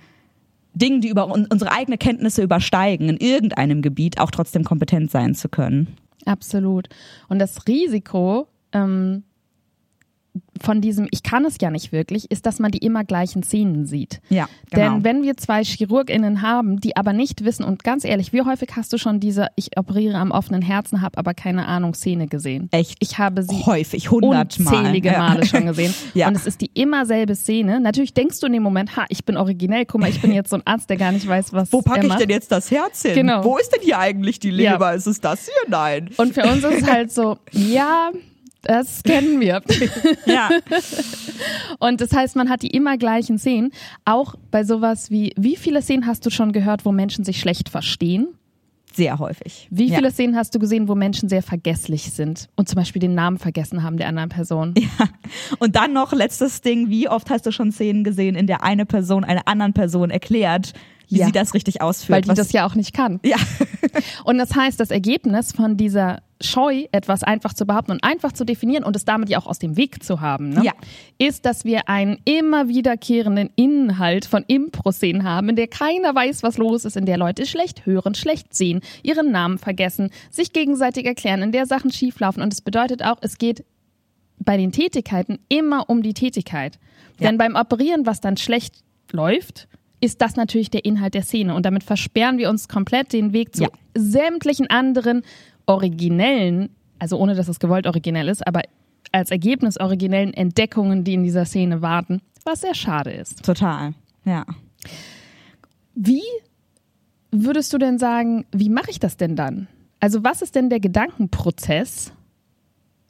Dingen, 0.74 1.00
die 1.00 1.08
über 1.08 1.26
un 1.32 1.46
unsere 1.50 1.72
eigene 1.72 1.98
Kenntnisse 1.98 2.42
übersteigen, 2.42 3.08
in 3.08 3.16
irgendeinem 3.16 3.82
Gebiet 3.82 4.20
auch 4.20 4.30
trotzdem 4.30 4.62
kompetent 4.64 5.10
sein 5.10 5.34
zu 5.34 5.48
können. 5.48 5.96
Absolut. 6.26 6.88
Und 7.28 7.38
das 7.40 7.66
Risiko 7.66 8.46
ähm, 8.72 9.24
von 10.60 10.80
diesem, 10.80 11.08
ich 11.10 11.22
kann 11.22 11.44
es 11.44 11.56
ja 11.60 11.70
nicht 11.70 11.90
wirklich, 11.90 12.30
ist, 12.30 12.44
dass 12.46 12.58
man 12.58 12.70
die 12.70 12.78
immer 12.78 13.04
gleichen 13.04 13.42
Szenen 13.42 13.86
sieht. 13.86 14.20
Ja, 14.28 14.46
genau. 14.70 14.94
Denn 14.94 15.04
wenn 15.04 15.22
wir 15.22 15.36
zwei 15.36 15.62
ChirurgInnen 15.64 16.42
haben, 16.42 16.78
die 16.80 16.96
aber 16.96 17.12
nicht 17.12 17.44
wissen, 17.44 17.64
und 17.64 17.82
ganz 17.82 18.04
ehrlich, 18.04 18.32
wie 18.32 18.42
häufig 18.42 18.70
hast 18.76 18.92
du 18.92 18.98
schon 18.98 19.20
diese, 19.20 19.46
ich 19.56 19.78
operiere 19.78 20.18
am 20.18 20.30
offenen 20.30 20.62
Herzen, 20.62 21.00
habe 21.00 21.16
aber 21.18 21.34
keine 21.34 21.66
Ahnung, 21.66 21.94
Szene 21.94 22.26
gesehen? 22.26 22.68
Echt? 22.72 22.96
Ich 23.00 23.18
habe 23.18 23.42
sie 23.42 23.64
häufig, 23.64 24.10
hundertmal. 24.10 24.74
unzählige 24.76 25.08
Ja. 25.12 25.18
Male 25.18 25.46
schon 25.46 25.66
gesehen. 25.66 25.94
Ja. 26.14 26.28
Und 26.28 26.36
es 26.36 26.46
ist 26.46 26.60
die 26.60 26.70
immer 26.74 27.06
selbe 27.06 27.34
Szene. 27.36 27.80
Natürlich 27.80 28.14
denkst 28.14 28.40
du 28.40 28.46
in 28.46 28.52
dem 28.52 28.62
Moment, 28.62 28.96
ha, 28.96 29.04
ich 29.08 29.24
bin 29.24 29.36
originell, 29.36 29.86
guck 29.86 30.00
mal, 30.00 30.10
ich 30.10 30.20
bin 30.20 30.32
jetzt 30.32 30.50
so 30.50 30.56
ein 30.56 30.62
Arzt, 30.66 30.90
der 30.90 30.96
gar 30.96 31.12
nicht 31.12 31.26
weiß, 31.26 31.52
was 31.52 31.72
Wo 31.72 31.82
packe 31.82 32.06
ich 32.06 32.14
denn 32.14 32.30
jetzt 32.30 32.50
das 32.50 32.70
Herz 32.70 33.02
hin? 33.02 33.14
Genau. 33.14 33.44
Wo 33.44 33.56
ist 33.56 33.70
denn 33.70 33.82
hier 33.82 33.98
eigentlich 33.98 34.40
die 34.40 34.50
Ja. 34.50 34.72
Leber? 34.72 34.94
Ist 34.94 35.06
es 35.06 35.20
das 35.20 35.44
hier? 35.44 35.54
Nein. 35.68 36.10
Und 36.16 36.34
für 36.34 36.42
uns 36.42 36.64
ist 36.64 36.82
es 36.82 36.90
halt 36.90 37.12
so, 37.12 37.38
ja, 37.52 38.10
das 38.62 39.02
kennen 39.02 39.40
wir. 39.40 39.62
Ja. 40.26 40.50
Und 41.78 42.00
das 42.00 42.12
heißt, 42.12 42.36
man 42.36 42.48
hat 42.48 42.62
die 42.62 42.68
immer 42.68 42.96
gleichen 42.98 43.38
Szenen. 43.38 43.72
Auch 44.04 44.34
bei 44.50 44.64
sowas 44.64 45.10
wie, 45.10 45.32
wie 45.36 45.56
viele 45.56 45.82
Szenen 45.82 46.06
hast 46.06 46.24
du 46.26 46.30
schon 46.30 46.52
gehört, 46.52 46.84
wo 46.84 46.92
Menschen 46.92 47.24
sich 47.24 47.40
schlecht 47.40 47.68
verstehen? 47.68 48.28
Sehr 48.92 49.18
häufig. 49.18 49.68
Wie 49.70 49.86
ja. 49.88 49.96
viele 49.96 50.10
Szenen 50.10 50.34
hast 50.36 50.54
du 50.54 50.58
gesehen, 50.58 50.88
wo 50.88 50.94
Menschen 50.96 51.28
sehr 51.28 51.42
vergesslich 51.42 52.10
sind 52.12 52.48
und 52.56 52.68
zum 52.68 52.76
Beispiel 52.76 53.00
den 53.00 53.14
Namen 53.14 53.38
vergessen 53.38 53.82
haben 53.84 53.96
der 53.96 54.08
anderen 54.08 54.28
Person? 54.30 54.74
Und 55.60 55.76
dann 55.76 55.92
noch 55.92 56.12
letztes 56.12 56.60
Ding, 56.60 56.90
wie 56.90 57.08
oft 57.08 57.30
hast 57.30 57.46
du 57.46 57.52
schon 57.52 57.70
Szenen 57.72 58.02
gesehen, 58.04 58.34
in 58.34 58.46
der 58.48 58.62
eine 58.64 58.86
Person 58.86 59.22
einer 59.24 59.46
anderen 59.46 59.72
Person 59.74 60.10
erklärt, 60.10 60.72
wie 61.08 61.18
Ja. 61.18 61.26
sie 61.26 61.32
das 61.32 61.54
richtig 61.54 61.80
ausführt? 61.80 62.10
Weil 62.16 62.22
die 62.22 62.28
was- 62.28 62.36
das 62.38 62.52
ja 62.52 62.66
auch 62.66 62.74
nicht 62.74 62.92
kann. 62.92 63.20
ja. 63.24 63.36
Und 64.24 64.38
das 64.38 64.54
heißt, 64.56 64.78
das 64.80 64.90
Ergebnis 64.90 65.52
von 65.52 65.76
dieser 65.76 66.22
Scheu, 66.42 66.84
etwas 66.92 67.22
einfach 67.22 67.52
zu 67.52 67.66
behaupten 67.66 67.92
und 67.92 68.02
einfach 68.04 68.32
zu 68.32 68.44
definieren 68.44 68.82
und 68.84 68.96
es 68.96 69.04
damit 69.04 69.28
ja 69.28 69.38
auch 69.38 69.46
aus 69.46 69.58
dem 69.58 69.76
Weg 69.76 70.02
zu 70.02 70.20
haben, 70.22 70.50
ne, 70.50 70.62
Ja. 70.64 70.72
ist, 71.18 71.44
dass 71.44 71.64
wir 71.64 71.88
einen 71.88 72.18
immer 72.24 72.68
wiederkehrenden 72.68 73.50
Inhalt 73.56 74.24
von 74.24 74.44
Impro-Szenen 74.46 75.24
haben, 75.24 75.50
in 75.50 75.56
der 75.56 75.68
keiner 75.68 76.14
weiß, 76.14 76.42
was 76.42 76.56
los 76.56 76.84
ist, 76.86 76.96
in 76.96 77.04
der 77.04 77.18
Leute 77.18 77.44
schlecht 77.46 77.84
hören, 77.84 78.14
schlecht 78.14 78.54
sehen, 78.54 78.80
ihren 79.02 79.30
Namen 79.30 79.58
vergessen, 79.58 80.10
sich 80.30 80.52
gegenseitig 80.52 81.04
erklären, 81.06 81.42
in 81.42 81.52
der 81.52 81.66
Sachen 81.66 81.92
schieflaufen. 81.92 82.42
Und 82.42 82.52
es 82.52 82.62
bedeutet 82.62 83.04
auch, 83.04 83.18
es 83.20 83.36
geht 83.36 83.64
bei 84.38 84.56
den 84.56 84.72
Tätigkeiten 84.72 85.38
immer 85.48 85.90
um 85.90 86.02
die 86.02 86.14
Tätigkeit. 86.14 86.78
Ja. 87.18 87.28
Denn 87.28 87.36
beim 87.38 87.54
Operieren, 87.54 88.06
was 88.06 88.22
dann 88.22 88.38
schlecht 88.38 88.76
läuft, 89.12 89.68
ist 90.00 90.22
das 90.22 90.36
natürlich 90.36 90.70
der 90.70 90.86
Inhalt 90.86 91.12
der 91.12 91.20
Szene. 91.22 91.54
Und 91.54 91.66
damit 91.66 91.84
versperren 91.84 92.38
wir 92.38 92.48
uns 92.48 92.66
komplett 92.68 93.12
den 93.12 93.34
Weg 93.34 93.54
zu 93.54 93.64
Ja. 93.64 93.68
sämtlichen 93.94 94.70
anderen 94.70 95.22
originellen, 95.70 96.70
also 96.98 97.16
ohne 97.16 97.36
dass 97.36 97.46
es 97.46 97.60
gewollt 97.60 97.86
originell 97.86 98.28
ist, 98.28 98.44
aber 98.44 98.62
als 99.12 99.30
Ergebnis 99.30 99.78
originellen 99.78 100.34
Entdeckungen, 100.34 101.04
die 101.04 101.14
in 101.14 101.22
dieser 101.22 101.44
Szene 101.44 101.80
warten, 101.80 102.20
was 102.44 102.62
sehr 102.62 102.74
schade 102.74 103.12
ist. 103.12 103.44
Total. 103.44 103.94
Ja. 104.24 104.44
Wie 105.94 106.22
würdest 107.30 107.72
du 107.72 107.78
denn 107.78 107.98
sagen, 107.98 108.46
wie 108.52 108.68
mache 108.68 108.90
ich 108.90 108.98
das 108.98 109.16
denn 109.16 109.36
dann? 109.36 109.68
Also 110.00 110.24
was 110.24 110.42
ist 110.42 110.56
denn 110.56 110.70
der 110.70 110.80
Gedankenprozess 110.80 112.12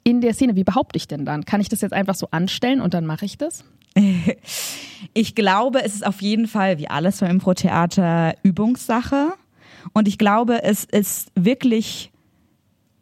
in 0.03 0.21
der 0.21 0.33
Szene? 0.33 0.55
Wie 0.55 0.63
behaupte 0.63 0.97
ich 0.97 1.07
denn 1.07 1.25
dann? 1.25 1.45
Kann 1.45 1.61
ich 1.61 1.69
das 1.69 1.81
jetzt 1.81 1.93
einfach 1.93 2.15
so 2.15 2.27
anstellen 2.29 2.79
und 2.79 2.93
dann 2.93 3.05
mache 3.05 3.25
ich 3.25 3.37
das? 3.37 3.63
Ich 5.13 5.33
glaube, 5.33 5.83
es 5.83 5.95
ist 5.95 6.05
auf 6.05 6.21
jeden 6.21 6.47
Fall, 6.47 6.77
wie 6.77 6.87
alles 6.87 7.21
beim 7.21 7.31
Impro-Theater, 7.31 8.35
Übungssache. 8.43 9.33
Und 9.93 10.07
ich 10.07 10.19
glaube, 10.19 10.61
es 10.63 10.83
ist 10.83 11.31
wirklich 11.33 12.10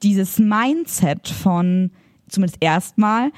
dieses 0.03 0.39
Mindset 0.39 1.27
von, 1.27 1.91
zumindest 2.27 2.57
erstmal, 2.61 3.31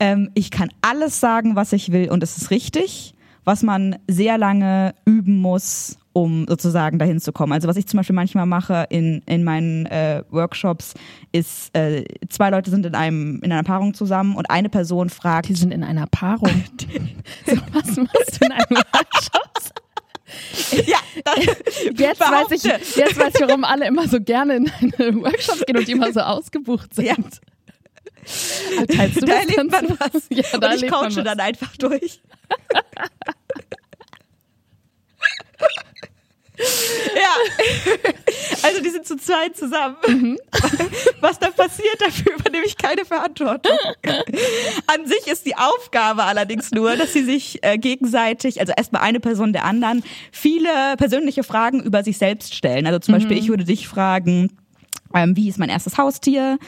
ähm, 0.00 0.30
ich 0.34 0.50
kann 0.50 0.70
alles 0.82 1.20
sagen, 1.20 1.56
was 1.56 1.72
ich 1.72 1.92
will 1.92 2.10
und 2.10 2.22
es 2.22 2.36
ist 2.36 2.50
richtig, 2.50 3.14
was 3.44 3.62
man 3.62 3.96
sehr 4.08 4.38
lange 4.38 4.94
üben 5.04 5.36
muss, 5.40 5.98
um 6.12 6.46
sozusagen 6.48 6.98
dahin 6.98 7.20
zu 7.20 7.32
kommen. 7.32 7.52
Also 7.52 7.68
was 7.68 7.76
ich 7.76 7.86
zum 7.86 7.98
Beispiel 7.98 8.14
manchmal 8.14 8.46
mache 8.46 8.86
in, 8.88 9.22
in 9.26 9.44
meinen 9.44 9.86
äh, 9.86 10.22
Workshops, 10.30 10.94
ist, 11.32 11.74
äh, 11.76 12.04
zwei 12.28 12.50
Leute 12.50 12.70
sind 12.70 12.86
in 12.86 12.94
einem 12.94 13.40
in 13.42 13.52
einer 13.52 13.64
Paarung 13.64 13.94
zusammen 13.94 14.36
und 14.36 14.48
eine 14.48 14.68
Person 14.68 15.10
fragt. 15.10 15.48
Die 15.48 15.54
sind 15.54 15.72
in 15.72 15.84
einer 15.84 16.06
Paarung. 16.06 16.50
so, 17.46 17.56
was 17.72 17.96
machst 17.96 18.40
du 18.40 18.46
in 18.46 18.52
einem 18.52 18.70
Workshop? 18.70 19.44
Ja, 20.86 20.98
jetzt 21.96 22.20
weiß, 22.20 22.50
ich, 22.50 22.64
jetzt 22.64 23.18
weiß 23.18 23.34
ich, 23.34 23.40
warum 23.40 23.64
alle 23.64 23.86
immer 23.86 24.08
so 24.08 24.20
gerne 24.20 24.56
in 24.56 24.72
eine 24.80 25.14
Workshops 25.22 25.64
gehen 25.66 25.76
und 25.76 25.88
immer 25.88 26.12
so 26.12 26.20
ausgebucht 26.20 26.94
sind. 26.94 27.06
Ja. 27.06 27.14
Teilst 28.86 29.22
du 29.22 29.26
da 29.26 29.34
erlebt 29.34 29.70
man 29.70 29.98
was. 29.98 30.22
Ja, 30.30 30.58
da 30.58 30.72
und 30.72 30.82
ich 30.82 30.90
coache 30.90 31.22
dann 31.22 31.40
einfach 31.40 31.76
durch. 31.76 32.20
Ja. 36.56 37.64
Also 38.62 38.80
die 38.82 38.90
sind 38.90 39.06
zu 39.06 39.16
zweit 39.16 39.56
zusammen. 39.56 39.96
Mhm. 40.06 40.38
Was 41.20 41.38
dann 41.38 41.52
passiert, 41.52 42.00
dafür 42.00 42.34
übernehme 42.34 42.64
ich 42.64 42.76
keine 42.76 43.04
Verantwortung. 43.04 43.76
An 44.86 45.06
sich 45.06 45.26
ist 45.26 45.46
die 45.46 45.56
Aufgabe 45.56 46.24
allerdings 46.24 46.70
nur, 46.70 46.96
dass 46.96 47.12
sie 47.12 47.24
sich 47.24 47.58
äh, 47.62 47.76
gegenseitig, 47.78 48.60
also 48.60 48.72
erstmal 48.76 49.02
eine 49.02 49.20
Person 49.20 49.52
der 49.52 49.64
anderen, 49.64 50.02
viele 50.30 50.96
persönliche 50.96 51.42
Fragen 51.42 51.82
über 51.82 52.04
sich 52.04 52.18
selbst 52.18 52.54
stellen. 52.54 52.86
Also 52.86 53.00
zum 53.00 53.14
Beispiel, 53.14 53.36
mhm. 53.36 53.42
ich 53.42 53.48
würde 53.48 53.64
dich 53.64 53.88
fragen, 53.88 54.56
ähm, 55.14 55.36
wie 55.36 55.48
ist 55.48 55.58
mein 55.58 55.68
erstes 55.68 55.98
Haustier? 55.98 56.58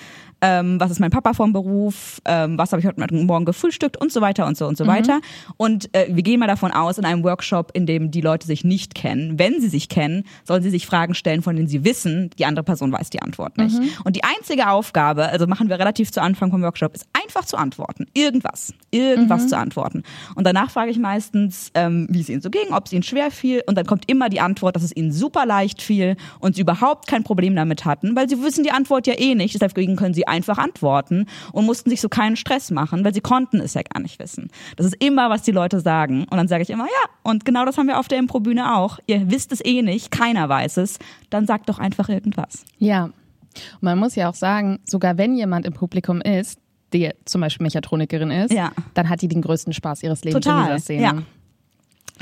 Ähm, 0.40 0.78
was 0.78 0.90
ist 0.90 1.00
mein 1.00 1.10
Papa 1.10 1.32
vom 1.32 1.52
Beruf, 1.52 2.20
ähm, 2.24 2.58
was 2.58 2.72
habe 2.72 2.80
ich 2.80 2.86
heute 2.86 3.00
Morgen 3.24 3.44
gefrühstückt 3.44 3.96
und 3.96 4.12
so 4.12 4.20
weiter 4.20 4.46
und 4.46 4.56
so 4.56 4.66
und 4.66 4.76
so 4.76 4.84
mhm. 4.84 4.88
weiter. 4.88 5.20
Und 5.56 5.94
äh, 5.94 6.08
wir 6.10 6.22
gehen 6.22 6.40
mal 6.40 6.46
davon 6.46 6.72
aus, 6.72 6.98
in 6.98 7.04
einem 7.04 7.24
Workshop, 7.24 7.70
in 7.74 7.86
dem 7.86 8.10
die 8.10 8.20
Leute 8.20 8.46
sich 8.46 8.64
nicht 8.64 8.94
kennen, 8.94 9.38
wenn 9.38 9.60
sie 9.60 9.68
sich 9.68 9.88
kennen, 9.88 10.24
sollen 10.44 10.62
sie 10.62 10.70
sich 10.70 10.86
Fragen 10.86 11.14
stellen, 11.14 11.42
von 11.42 11.56
denen 11.56 11.68
sie 11.68 11.84
wissen, 11.84 12.30
die 12.38 12.44
andere 12.44 12.64
Person 12.64 12.92
weiß 12.92 13.10
die 13.10 13.22
Antwort 13.22 13.56
nicht. 13.56 13.78
Mhm. 13.78 13.88
Und 14.04 14.16
die 14.16 14.24
einzige 14.24 14.68
Aufgabe, 14.68 15.28
also 15.28 15.46
machen 15.46 15.68
wir 15.68 15.78
relativ 15.78 16.12
zu 16.12 16.20
Anfang 16.20 16.50
vom 16.50 16.62
Workshop, 16.62 16.94
ist 16.94 17.06
einfach 17.12 17.46
zu 17.46 17.56
antworten. 17.56 18.06
Irgendwas. 18.14 18.74
Irgendwas 18.90 19.44
mhm. 19.44 19.48
zu 19.48 19.56
antworten. 19.56 20.02
Und 20.34 20.46
danach 20.46 20.70
frage 20.70 20.90
ich 20.90 20.98
meistens, 20.98 21.70
ähm, 21.74 22.06
wie 22.10 22.20
es 22.20 22.28
ihnen 22.28 22.42
so 22.42 22.50
ging, 22.50 22.72
ob 22.72 22.86
es 22.86 22.92
ihnen 22.92 23.02
schwer 23.02 23.30
fiel. 23.30 23.62
Und 23.66 23.76
dann 23.78 23.86
kommt 23.86 24.10
immer 24.10 24.28
die 24.28 24.40
Antwort, 24.40 24.76
dass 24.76 24.82
es 24.82 24.94
ihnen 24.94 25.12
super 25.12 25.46
leicht 25.46 25.80
fiel 25.80 26.16
und 26.40 26.56
sie 26.56 26.60
überhaupt 26.60 27.06
kein 27.06 27.24
Problem 27.24 27.56
damit 27.56 27.84
hatten, 27.84 28.14
weil 28.14 28.28
sie 28.28 28.42
wissen 28.42 28.64
die 28.64 28.70
Antwort 28.70 29.06
ja 29.06 29.14
eh 29.18 29.34
nicht. 29.34 29.60
Deswegen 29.60 29.96
können 29.96 30.14
sie 30.14 30.25
einfach 30.28 30.59
antworten 30.59 31.26
und 31.52 31.66
mussten 31.66 31.90
sich 31.90 32.00
so 32.00 32.09
keinen 32.09 32.37
Stress 32.37 32.71
machen, 32.71 33.04
weil 33.04 33.14
sie 33.14 33.21
konnten 33.21 33.61
es 33.61 33.75
ja 33.75 33.83
gar 33.83 34.00
nicht 34.00 34.18
wissen. 34.18 34.50
Das 34.76 34.87
ist 34.87 34.97
immer, 35.02 35.30
was 35.30 35.42
die 35.42 35.52
Leute 35.52 35.80
sagen. 35.80 36.23
Und 36.30 36.37
dann 36.37 36.49
sage 36.49 36.62
ich 36.62 36.71
immer, 36.71 36.85
ja, 36.85 37.11
und 37.23 37.45
genau 37.45 37.64
das 37.64 37.78
haben 37.78 37.87
wir 37.87 37.99
auf 37.99 38.09
der 38.09 38.18
Improbühne 38.18 38.76
auch. 38.76 38.99
Ihr 39.06 39.30
wisst 39.30 39.52
es 39.52 39.64
eh 39.64 39.83
nicht, 39.83 40.11
keiner 40.11 40.49
weiß 40.49 40.78
es. 40.78 40.99
Dann 41.30 41.47
sagt 41.47 41.68
doch 41.68 41.78
einfach 41.78 42.09
irgendwas. 42.09 42.64
Ja. 42.78 43.04
Und 43.04 43.83
man 43.83 43.99
muss 43.99 44.14
ja 44.14 44.28
auch 44.28 44.35
sagen, 44.35 44.80
sogar 44.85 45.18
wenn 45.18 45.37
jemand 45.37 45.66
im 45.66 45.73
Publikum 45.73 46.21
ist, 46.21 46.59
die 46.92 47.11
zum 47.25 47.40
Beispiel 47.40 47.64
Mechatronikerin 47.64 48.30
ist, 48.30 48.52
ja. 48.52 48.73
dann 48.95 49.09
hat 49.09 49.23
die 49.23 49.28
den 49.28 49.42
größten 49.42 49.73
Spaß 49.73 50.02
ihres 50.02 50.25
Lebens 50.25 50.45
Total. 50.45 50.61
in 50.61 50.66
dieser 50.66 50.78
Szene. 50.78 51.02
Ja. 51.02 51.23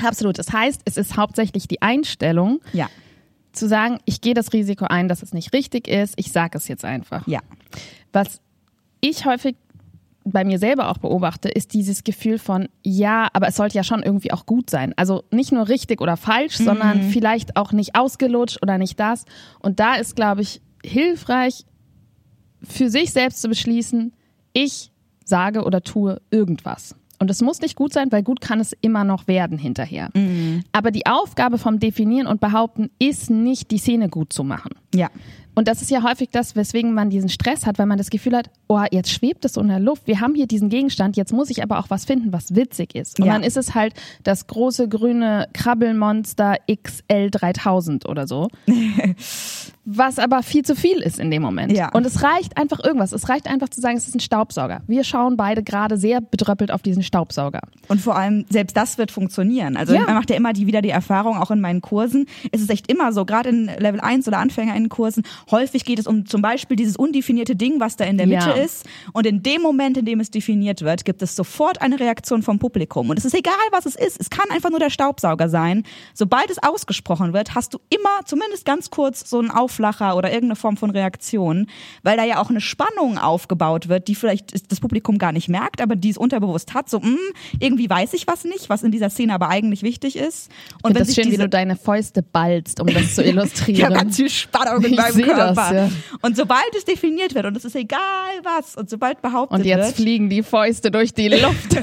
Absolut. 0.07 0.37
Das 0.37 0.51
heißt, 0.51 0.81
es 0.85 0.97
ist 0.97 1.15
hauptsächlich 1.15 1.67
die 1.67 1.81
Einstellung, 1.81 2.61
ja. 2.73 2.89
Zu 3.55 3.67
sagen, 3.67 3.99
ich 4.05 4.21
gehe 4.21 4.33
das 4.33 4.53
Risiko 4.53 4.85
ein, 4.85 5.07
dass 5.07 5.23
es 5.23 5.33
nicht 5.33 5.53
richtig 5.53 5.87
ist, 5.87 6.15
ich 6.17 6.31
sage 6.31 6.57
es 6.57 6.67
jetzt 6.67 6.85
einfach. 6.85 7.27
Ja. 7.27 7.39
Was 8.13 8.39
ich 9.01 9.25
häufig 9.25 9.55
bei 10.25 10.43
mir 10.43 10.57
selber 10.57 10.89
auch 10.89 10.97
beobachte, 10.97 11.49
ist 11.49 11.73
dieses 11.73 12.03
Gefühl 12.03 12.39
von, 12.39 12.67
ja, 12.83 13.27
aber 13.33 13.47
es 13.47 13.55
sollte 13.55 13.75
ja 13.75 13.83
schon 13.83 14.01
irgendwie 14.01 14.31
auch 14.31 14.47
gut 14.47 14.71
sein. 14.71 14.93
Also 14.97 15.23
nicht 15.31 15.51
nur 15.51 15.69
richtig 15.69 16.01
oder 16.01 16.17
falsch, 16.17 16.59
mhm. 16.59 16.63
sondern 16.65 17.01
vielleicht 17.03 17.55
auch 17.55 17.71
nicht 17.71 17.95
ausgelutscht 17.95 18.61
oder 18.63 18.79
nicht 18.79 18.99
das. 18.99 19.25
Und 19.59 19.79
da 19.79 19.95
ist, 19.95 20.15
glaube 20.15 20.41
ich, 20.41 20.61
hilfreich, 20.83 21.65
für 22.63 22.89
sich 22.89 23.11
selbst 23.11 23.41
zu 23.41 23.47
beschließen, 23.49 24.13
ich 24.53 24.91
sage 25.23 25.63
oder 25.63 25.81
tue 25.81 26.19
irgendwas. 26.31 26.95
Und 27.25 27.31
es 27.31 27.41
muss 27.41 27.59
nicht 27.59 27.75
gut 27.75 27.91
sein, 27.91 28.11
weil 28.11 28.21
gut 28.21 28.39
kann 28.39 28.59
es 28.59 28.73
immer 28.81 29.03
noch 29.03 29.27
werden 29.27 29.57
hinterher. 29.57 30.09
Mhm. 30.13 30.61
Aber 30.71 30.91
die 30.91 31.07
Aufgabe 31.07 31.57
vom 31.57 31.79
Definieren 31.79 32.27
und 32.27 32.39
Behaupten 32.39 32.91
ist 32.99 33.31
nicht, 33.31 33.71
die 33.71 33.79
Szene 33.79 34.09
gut 34.09 34.31
zu 34.31 34.43
machen. 34.43 34.73
Ja. 34.93 35.09
Und 35.55 35.67
das 35.67 35.81
ist 35.81 35.89
ja 35.89 36.03
häufig 36.03 36.29
das, 36.31 36.55
weswegen 36.55 36.93
man 36.93 37.09
diesen 37.09 37.29
Stress 37.29 37.65
hat, 37.65 37.79
weil 37.79 37.87
man 37.87 37.97
das 37.97 38.11
Gefühl 38.11 38.37
hat, 38.37 38.51
oh, 38.67 38.83
jetzt 38.91 39.09
schwebt 39.09 39.43
es 39.43 39.53
so 39.53 39.61
in 39.61 39.69
der 39.69 39.79
Luft. 39.79 40.05
Wir 40.05 40.19
haben 40.19 40.35
hier 40.35 40.45
diesen 40.45 40.69
Gegenstand, 40.69 41.17
jetzt 41.17 41.33
muss 41.33 41.49
ich 41.49 41.63
aber 41.63 41.79
auch 41.79 41.89
was 41.89 42.05
finden, 42.05 42.31
was 42.31 42.53
witzig 42.53 42.93
ist. 42.93 43.19
Und 43.19 43.25
ja. 43.25 43.33
dann 43.33 43.41
ist 43.41 43.57
es 43.57 43.73
halt 43.73 43.95
das 44.21 44.45
große 44.45 44.87
grüne 44.87 45.47
Krabbelmonster 45.53 46.57
XL 46.71 47.31
3000 47.31 48.07
oder 48.07 48.27
so. 48.27 48.49
was 49.85 50.17
aber 50.17 50.41
viel 50.41 50.63
zu 50.63 50.75
viel 50.75 50.97
ist 50.97 51.19
in 51.19 51.29
dem 51.29 51.43
Moment. 51.43 51.71
Ja. 51.71 51.89
Und 51.89 52.05
es 52.05 52.23
reicht 52.23 52.57
einfach 52.57 52.83
irgendwas. 52.83 53.11
Es 53.11 53.29
reicht 53.29 53.47
einfach 53.47 53.69
zu 53.69 53.81
sagen, 53.81 53.97
es 53.97 54.07
ist 54.07 54.15
ein 54.15 54.19
Staubsauger. 54.19 54.81
Wir 54.87 55.03
schauen 55.03 55.37
beide 55.37 55.61
gerade 55.61 55.97
sehr 55.97 56.21
bedröppelt 56.21 56.71
auf 56.71 56.81
diesen 56.81 57.03
Staubsauger. 57.03 57.61
Und 57.87 58.01
vor 58.01 58.15
allem, 58.15 58.45
selbst 58.49 58.75
das 58.75 58.97
wird 58.97 59.11
funktionieren. 59.11 59.77
Also 59.77 59.93
ja. 59.93 60.01
man 60.01 60.15
macht 60.15 60.31
ja 60.31 60.35
immer 60.35 60.53
die, 60.53 60.65
wieder 60.65 60.81
die 60.81 60.89
Erfahrung, 60.89 61.37
auch 61.37 61.51
in 61.51 61.61
meinen 61.61 61.81
Kursen. 61.81 62.25
Es 62.51 62.61
ist 62.61 62.71
echt 62.71 62.91
immer 62.91 63.13
so, 63.13 63.25
gerade 63.25 63.49
in 63.49 63.65
Level 63.65 63.99
1 63.99 64.27
oder 64.27 64.39
Anfänger 64.39 64.75
in 64.75 64.89
Kursen, 64.89 65.23
häufig 65.51 65.85
geht 65.85 65.99
es 65.99 66.07
um 66.07 66.25
zum 66.25 66.41
Beispiel 66.41 66.75
dieses 66.75 66.95
undefinierte 66.95 67.55
Ding, 67.55 67.79
was 67.79 67.95
da 67.95 68.05
in 68.05 68.17
der 68.17 68.25
Mitte 68.25 68.49
ja. 68.49 68.55
ist. 68.55 68.87
Und 69.13 69.27
in 69.27 69.43
dem 69.43 69.61
Moment, 69.61 69.97
in 69.97 70.05
dem 70.05 70.19
es 70.19 70.31
definiert 70.31 70.81
wird, 70.81 71.05
gibt 71.05 71.21
es 71.21 71.35
sofort 71.35 71.81
eine 71.81 71.99
Reaktion 71.99 72.41
vom 72.41 72.57
Publikum. 72.57 73.11
Und 73.11 73.19
es 73.19 73.25
ist 73.25 73.35
egal, 73.35 73.53
was 73.71 73.85
es 73.85 73.95
ist. 73.95 74.19
Es 74.19 74.31
kann 74.31 74.49
einfach 74.49 74.71
nur 74.71 74.79
der 74.79 74.89
Staubsauger 74.89 75.47
sein. 75.47 75.83
Sobald 76.15 76.49
es 76.49 76.57
ausgesprochen 76.63 77.33
wird, 77.33 77.53
hast 77.53 77.75
du 77.75 77.79
immer 77.89 78.25
zumindest 78.25 78.65
ganz 78.65 78.89
kurz 78.89 79.29
so 79.29 79.37
einen 79.37 79.51
Auf 79.51 79.74
Auflacher 79.75 80.15
oder 80.15 80.29
irgendeine 80.29 80.55
Form 80.55 80.77
von 80.77 80.89
Reaktion, 80.89 81.67
weil 82.03 82.17
da 82.17 82.23
ja 82.23 82.41
auch 82.41 82.49
eine 82.49 82.61
Spannung 82.61 83.17
aufgebaut 83.17 83.89
wird, 83.89 84.07
die 84.07 84.15
vielleicht 84.15 84.71
das 84.71 84.79
Publikum 84.79 85.17
gar 85.17 85.31
nicht 85.31 85.49
merkt, 85.49 85.81
aber 85.81 85.95
die 85.95 86.09
es 86.09 86.17
unterbewusst 86.17 86.73
hat. 86.73 86.89
So, 86.89 86.99
mh, 86.99 87.07
hm, 87.07 87.17
irgendwie 87.59 87.89
weiß 87.89 88.13
ich 88.13 88.27
was 88.27 88.45
nicht, 88.45 88.69
was 88.69 88.83
in 88.83 88.91
dieser 88.91 89.09
Szene 89.09 89.33
aber 89.33 89.49
eigentlich 89.49 89.83
wichtig 89.83 90.15
ist. 90.15 90.49
Und 90.81 90.95
wenn 90.95 91.03
das 91.03 91.13
schön, 91.13 91.31
wie 91.31 91.37
du 91.37 91.49
deine 91.49 91.75
Fäuste 91.75 92.21
ballst, 92.21 92.79
um 92.79 92.87
das 92.87 93.15
zu 93.15 93.23
illustrieren. 93.25 93.75
ich 93.75 93.85
habe 93.85 93.95
ganz 93.95 94.15
viel 94.15 94.29
Spannung 94.29 94.83
in 94.83 94.95
meinem 94.95 95.21
Körper. 95.21 95.53
Das, 95.55 95.71
ja. 95.71 95.89
Und 96.21 96.37
sobald 96.37 96.75
es 96.77 96.85
definiert 96.85 97.35
wird, 97.35 97.45
und 97.45 97.57
es 97.57 97.65
ist 97.65 97.75
egal 97.75 97.99
was, 98.43 98.75
und 98.75 98.89
sobald 98.89 99.21
behauptet 99.21 99.59
wird. 99.59 99.61
Und 99.61 99.65
jetzt 99.65 99.97
wird, 99.97 100.07
fliegen 100.07 100.29
die 100.29 100.43
Fäuste 100.43 100.91
durch 100.91 101.13
die 101.13 101.27
Luft. 101.45 101.77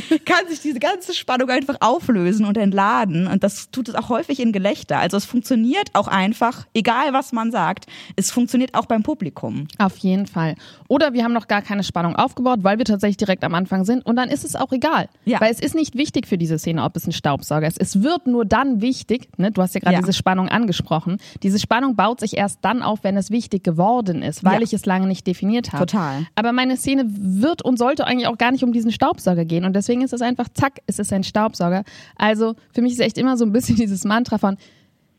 kann 0.24 0.48
sich 0.48 0.60
diese 0.60 0.78
ganze 0.78 1.14
Spannung 1.14 1.50
einfach 1.50 1.76
auflösen 1.80 2.46
und 2.46 2.56
entladen. 2.56 3.26
Und 3.26 3.42
das 3.42 3.70
tut 3.70 3.88
es 3.88 3.94
auch 3.94 4.08
häufig 4.08 4.40
in 4.40 4.52
Gelächter. 4.52 4.98
Also 4.98 5.16
es 5.16 5.24
funktioniert 5.24 5.90
auch 5.94 6.08
einfach, 6.08 6.66
egal 6.74 7.12
was 7.12 7.32
man 7.32 7.50
sagt, 7.50 7.86
es 8.16 8.30
funktioniert 8.30 8.74
auch 8.74 8.86
beim 8.86 9.02
Publikum. 9.02 9.68
Auf 9.78 9.96
jeden 9.98 10.26
Fall. 10.26 10.54
Oder 10.88 11.12
wir 11.12 11.24
haben 11.24 11.32
noch 11.32 11.48
gar 11.48 11.62
keine 11.62 11.82
Spannung 11.82 12.16
aufgebaut, 12.16 12.60
weil 12.62 12.78
wir 12.78 12.84
tatsächlich 12.84 13.16
direkt 13.16 13.44
am 13.44 13.54
Anfang 13.54 13.84
sind 13.84 14.04
und 14.04 14.16
dann 14.16 14.28
ist 14.28 14.44
es 14.44 14.56
auch 14.56 14.72
egal. 14.72 15.08
Ja. 15.24 15.40
Weil 15.40 15.52
es 15.52 15.60
ist 15.60 15.74
nicht 15.74 15.96
wichtig 15.96 16.26
für 16.26 16.38
diese 16.38 16.58
Szene, 16.58 16.82
ob 16.84 16.96
es 16.96 17.06
ein 17.06 17.12
Staubsauger 17.12 17.66
ist. 17.66 17.80
Es 17.80 18.02
wird 18.02 18.26
nur 18.26 18.44
dann 18.44 18.80
wichtig, 18.80 19.28
ne? 19.36 19.50
du 19.50 19.62
hast 19.62 19.74
ja 19.74 19.80
gerade 19.80 19.94
ja. 19.94 20.00
diese 20.00 20.12
Spannung 20.12 20.48
angesprochen. 20.48 21.18
Diese 21.42 21.58
Spannung 21.58 21.96
baut 21.96 22.20
sich 22.20 22.36
erst 22.36 22.58
dann 22.62 22.82
auf, 22.82 23.04
wenn 23.04 23.16
es 23.16 23.30
wichtig 23.30 23.64
geworden 23.64 24.22
ist, 24.22 24.44
weil 24.44 24.58
ja. 24.58 24.62
ich 24.62 24.72
es 24.72 24.86
lange 24.86 25.06
nicht 25.06 25.26
definiert 25.26 25.72
habe. 25.72 25.86
Total. 25.86 26.26
Aber 26.34 26.52
meine 26.52 26.76
Szene 26.76 27.04
wird 27.06 27.62
und 27.62 27.78
sollte 27.78 28.06
eigentlich 28.06 28.26
auch 28.28 28.38
gar 28.38 28.52
nicht 28.52 28.64
um 28.64 28.72
diesen 28.72 28.92
Staubsauger 28.92 29.44
gehen 29.44 29.64
und 29.64 29.74
deswegen 29.88 30.02
ist 30.02 30.12
es 30.12 30.20
einfach, 30.20 30.48
zack, 30.52 30.80
es 30.86 30.98
ist 30.98 31.12
ein 31.12 31.24
Staubsauger. 31.24 31.82
Also 32.16 32.54
für 32.72 32.82
mich 32.82 32.92
ist 32.92 33.00
echt 33.00 33.18
immer 33.18 33.36
so 33.36 33.44
ein 33.44 33.52
bisschen 33.52 33.76
dieses 33.78 34.04
Mantra 34.04 34.38
von 34.38 34.56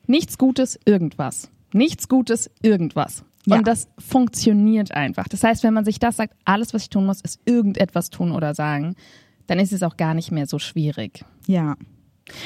nichts 0.08 0.38
Gutes, 0.38 0.80
irgendwas 0.86 1.50
nichts 1.74 2.08
Gutes, 2.08 2.50
irgendwas. 2.62 3.24
Ja. 3.46 3.58
Und 3.58 3.68
das 3.68 3.88
funktioniert 3.98 4.92
einfach. 4.92 5.28
Das 5.28 5.44
heißt, 5.44 5.64
wenn 5.64 5.74
man 5.74 5.86
sich 5.86 6.00
das 6.00 6.18
sagt, 6.18 6.36
alles, 6.46 6.74
was 6.74 6.84
ich 6.84 6.90
tun 6.90 7.06
muss, 7.06 7.22
ist 7.22 7.40
irgendetwas 7.46 8.10
tun 8.10 8.32
oder 8.32 8.54
sagen, 8.54 8.96
dann 9.48 9.60
ist 9.60 9.74
es 9.74 9.82
auch 9.82 9.98
gar 9.98 10.14
nicht 10.14 10.32
mehr 10.32 10.46
so 10.46 10.60
schwierig. 10.60 11.24
Ja. 11.48 11.76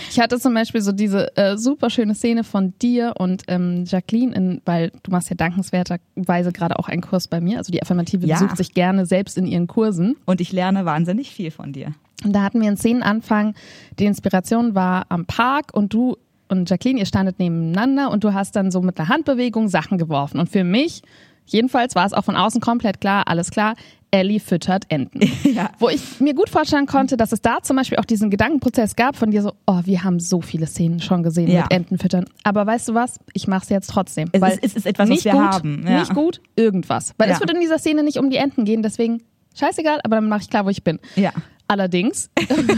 Ich 0.09 0.17
hatte 0.21 0.39
zum 0.39 0.53
Beispiel 0.53 0.79
so 0.79 0.93
diese 0.93 1.35
äh, 1.35 1.57
super 1.57 1.89
schöne 1.89 2.15
Szene 2.15 2.45
von 2.45 2.73
dir 2.81 3.15
und 3.17 3.43
ähm, 3.49 3.83
Jacqueline, 3.85 4.33
in, 4.33 4.61
weil 4.63 4.91
du 5.03 5.11
machst 5.11 5.29
ja 5.29 5.35
dankenswerterweise 5.35 6.53
gerade 6.53 6.79
auch 6.79 6.87
einen 6.87 7.01
Kurs 7.01 7.27
bei 7.27 7.41
mir. 7.41 7.57
Also 7.57 7.73
die 7.73 7.81
Affirmative 7.81 8.25
ja. 8.25 8.39
besucht 8.39 8.55
sich 8.55 8.73
gerne 8.73 9.05
selbst 9.05 9.37
in 9.37 9.45
ihren 9.45 9.67
Kursen. 9.67 10.15
Und 10.25 10.39
ich 10.39 10.53
lerne 10.53 10.85
wahnsinnig 10.85 11.31
viel 11.31 11.51
von 11.51 11.73
dir. 11.73 11.93
Und 12.23 12.33
da 12.33 12.43
hatten 12.43 12.61
wir 12.61 12.67
einen 12.67 12.77
Szenenanfang. 12.77 13.55
Die 13.99 14.05
Inspiration 14.05 14.75
war 14.75 15.05
am 15.09 15.25
Park 15.25 15.71
und 15.73 15.93
du 15.93 16.17
und 16.49 16.69
Jacqueline, 16.69 16.99
ihr 16.99 17.05
standet 17.05 17.39
nebeneinander 17.39 18.11
und 18.11 18.23
du 18.23 18.33
hast 18.33 18.55
dann 18.55 18.69
so 18.69 18.81
mit 18.81 18.97
der 18.99 19.07
Handbewegung 19.07 19.69
Sachen 19.69 19.97
geworfen. 19.97 20.39
Und 20.39 20.49
für 20.49 20.63
mich 20.63 21.01
Jedenfalls 21.45 21.95
war 21.95 22.05
es 22.05 22.13
auch 22.13 22.23
von 22.23 22.35
außen 22.35 22.61
komplett 22.61 23.01
klar, 23.01 23.27
alles 23.27 23.51
klar, 23.51 23.75
Ellie 24.11 24.39
füttert 24.39 24.85
Enten. 24.89 25.21
Ja. 25.43 25.69
Wo 25.77 25.89
ich 25.89 26.19
mir 26.19 26.33
gut 26.33 26.49
vorstellen 26.49 26.87
konnte, 26.87 27.15
dass 27.15 27.31
es 27.31 27.41
da 27.41 27.61
zum 27.61 27.75
Beispiel 27.75 27.97
auch 27.99 28.05
diesen 28.05 28.31
Gedankenprozess 28.31 28.95
gab 28.95 29.15
von 29.15 29.29
dir 29.29 29.43
so, 29.43 29.53
oh, 29.67 29.81
wir 29.83 30.03
haben 30.03 30.19
so 30.19 30.41
viele 30.41 30.65
Szenen 30.65 30.99
schon 30.99 31.21
gesehen 31.21 31.51
ja. 31.51 31.63
mit 31.63 31.73
Enten 31.73 31.97
füttern. 31.99 32.25
Aber 32.43 32.65
weißt 32.65 32.89
du 32.89 32.93
was? 32.95 33.19
Ich 33.33 33.47
mache 33.47 33.63
es 33.63 33.69
jetzt 33.69 33.89
trotzdem. 33.89 34.29
Es, 34.31 34.41
weil 34.41 34.53
ist, 34.53 34.63
es 34.63 34.75
ist 34.77 34.85
etwas, 34.87 35.09
nicht 35.09 35.25
was 35.25 35.33
wir 35.33 35.39
gut, 35.39 35.51
haben. 35.51 35.85
Ja. 35.87 35.99
Nicht 35.99 36.13
gut, 36.13 36.41
irgendwas. 36.55 37.13
Weil 37.17 37.29
es 37.29 37.39
wird 37.39 37.51
in 37.51 37.59
dieser 37.59 37.77
Szene 37.77 38.03
nicht 38.03 38.17
um 38.17 38.29
die 38.29 38.37
Enten 38.37 38.65
gehen, 38.65 38.81
deswegen 38.81 39.21
scheißegal, 39.55 39.99
aber 40.03 40.15
dann 40.15 40.29
mache 40.29 40.41
ich 40.41 40.49
klar, 40.49 40.65
wo 40.65 40.69
ich 40.69 40.83
bin. 40.83 40.99
Ja. 41.15 41.33
Allerdings, 41.73 42.29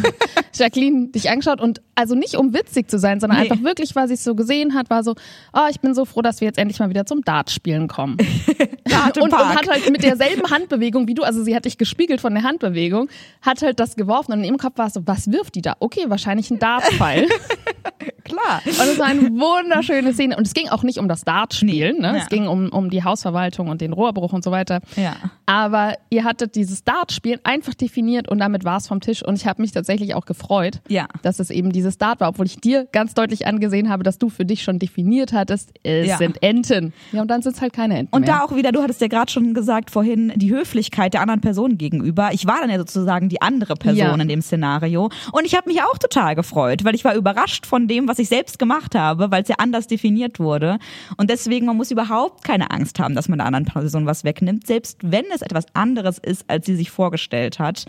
Jacqueline 0.54 1.10
dich 1.10 1.30
angeschaut 1.30 1.60
und 1.60 1.82
also 1.96 2.16
nicht 2.16 2.36
um 2.36 2.54
witzig 2.54 2.90
zu 2.90 2.98
sein, 2.98 3.20
sondern 3.20 3.42
nee. 3.42 3.50
einfach 3.50 3.62
wirklich, 3.62 3.94
weil 3.94 4.08
sie 4.08 4.14
es 4.14 4.24
so 4.24 4.36
gesehen 4.36 4.74
hat, 4.74 4.90
war 4.90 5.04
so, 5.04 5.16
oh, 5.52 5.68
ich 5.70 5.82
bin 5.82 5.94
so 5.94 6.06
froh, 6.06 6.22
dass 6.22 6.40
wir 6.40 6.46
jetzt 6.46 6.58
endlich 6.58 6.80
mal 6.80 6.90
wieder 6.90 7.06
zum 7.06 7.22
Dart 7.24 7.52
spielen 7.52 7.90
kommen. 7.90 8.16
Dart 8.86 9.18
und, 9.18 9.34
und, 9.34 9.38
hat 9.38 9.68
halt 9.68 9.92
mit 9.92 10.02
derselben 10.02 10.50
Handbewegung 10.50 11.10
wie 11.10 11.14
du, 11.14 11.24
also 11.24 11.44
sie 11.44 11.54
hat 11.54 11.66
dich 11.66 11.78
gespiegelt 11.78 12.22
von 12.22 12.34
der 12.34 12.44
Handbewegung, 12.44 13.10
hat 13.42 13.62
halt 13.62 13.82
das 13.82 13.98
geworfen 13.98 14.32
und 14.32 14.40
in 14.40 14.46
ihrem 14.46 14.58
Kopf 14.58 14.78
war 14.78 14.88
es 14.88 14.94
so, 14.94 15.02
was 15.06 15.30
wirft 15.30 15.56
die 15.56 15.62
da? 15.62 15.76
Okay, 15.82 16.06
wahrscheinlich 16.08 16.50
ein 16.52 16.60
Dartpfeil. 16.60 17.28
Klar. 18.26 18.62
Und 18.66 18.88
es 18.88 19.00
war 19.00 19.06
eine 19.06 19.22
wunderschöne 19.22 20.14
Szene. 20.14 20.36
Und 20.36 20.48
es 20.48 20.54
ging 20.54 20.70
auch 20.70 20.84
nicht 20.84 20.98
um 20.98 21.08
das 21.08 21.24
Dartspielen, 21.24 22.02
ne? 22.02 22.08
Ja. 22.08 22.16
es 22.16 22.30
ging 22.30 22.48
um, 22.48 22.70
um 22.70 22.90
die 22.90 23.04
Hausverwaltung 23.04 23.70
und 23.70 23.82
den 23.82 23.94
Rohrbruch 23.94 24.34
und 24.34 24.44
so 24.44 24.52
weiter. 24.52 24.82
Ja. 24.96 25.16
Aber 25.46 25.94
ihr 26.10 26.24
hattet 26.24 26.56
dieses 26.56 26.84
Dartspielen 26.84 27.40
einfach 27.44 27.76
definiert 27.76 28.28
und 28.28 28.40
damit 28.40 28.64
war 28.64 28.78
es 28.78 28.88
vom 28.88 29.00
Tisch. 29.00 29.24
Und 29.24 29.36
ich 29.36 29.46
habe 29.46 29.62
mich 29.62 29.72
tatsächlich 29.72 30.16
auch 30.16 30.26
gefreut, 30.26 30.82
ja. 30.88 31.08
dass 31.22 31.40
es 31.40 31.52
eben 31.52 31.72
dieses 31.72 32.00
Dart 32.00 32.20
war, 32.20 32.30
obwohl 32.30 32.48
ich 32.48 32.58
dir 32.58 32.88
ganz 32.92 33.14
deutlich 33.14 33.46
angesehen 33.46 33.90
habe, 33.90 34.04
dass 34.04 34.18
du 34.18 34.30
für 34.30 34.44
dich 34.44 34.64
schon 34.64 34.80
definiert 34.80 35.32
hattest, 35.32 35.72
es 35.84 36.08
ja. 36.08 36.18
sind 36.18 36.42
Enten. 36.42 36.94
Ja, 37.12 37.22
und 37.22 37.30
dann 37.30 37.44
sind 37.44 37.56
es 37.56 37.62
halt 37.62 37.74
keine 37.74 38.00
Enten. 38.00 38.16
Und 38.16 38.26
mehr. 38.26 38.40
da 38.40 38.44
auch 38.44 38.56
wieder, 38.56 38.72
du 38.72 38.82
hattest 38.82 39.02
ja 39.02 39.08
gerade 39.08 39.32
schon 39.32 39.54
gesagt 39.54 39.92
vorhin, 39.92 40.34
die 40.36 40.52
Höflichkeit 40.52 41.14
der 41.14 41.22
anderen 41.22 41.42
Person 41.42 41.78
gegenüber. 41.78 42.30
Ich 42.32 42.48
war 42.48 42.60
dann 42.60 42.72
ja 42.72 42.80
sozusagen 42.80 43.30
die 43.30 43.42
andere 43.42 43.76
Person 43.76 44.20
in 44.20 44.28
dem 44.28 44.42
Szenario. 44.42 45.10
Und 45.32 45.46
ich 45.46 45.56
habe 45.56 45.70
mich 45.70 45.84
auch 45.84 45.98
total 46.00 46.36
gefreut, 46.36 46.84
weil 46.84 46.96
ich 46.96 47.06
war 47.06 47.14
überrascht 47.14 47.68
von 47.68 47.88
dem, 47.88 48.08
was 48.08 48.15
ich 48.20 48.30
selbst 48.30 48.60
gemacht 48.60 48.96
habe, 48.96 49.32
weil 49.32 49.44
es 49.44 49.50
ja 49.50 49.56
anders 49.58 49.88
definiert 49.88 50.40
wurde. 50.40 50.80
Und 51.18 51.30
deswegen, 51.30 51.66
man 51.66 51.78
muss 51.78 51.92
überhaupt 51.92 52.44
keine 52.44 52.72
Angst 52.72 53.00
haben, 53.00 53.16
dass 53.16 53.30
man 53.30 53.40
der 53.40 53.48
anderen 53.48 53.66
Person 53.66 54.06
was 54.06 54.24
wegnimmt, 54.24 54.68
selbst 54.68 55.00
wenn 55.02 55.26
es 55.34 55.42
etwas 55.42 55.66
anderes 55.74 56.18
ist, 56.18 56.50
als 56.50 56.66
sie 56.66 56.76
sich 56.76 56.92
vorgestellt 56.92 57.60
hat. 57.60 57.86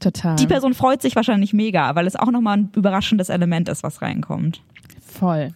Total. 0.00 0.36
Die 0.36 0.46
Person 0.46 0.74
freut 0.74 1.02
sich 1.02 1.16
wahrscheinlich 1.16 1.52
mega, 1.52 1.94
weil 1.94 2.06
es 2.06 2.16
auch 2.16 2.30
nochmal 2.30 2.58
ein 2.58 2.70
überraschendes 2.74 3.28
Element 3.28 3.68
ist, 3.68 3.82
was 3.82 4.00
reinkommt. 4.00 4.62
Voll. 5.10 5.50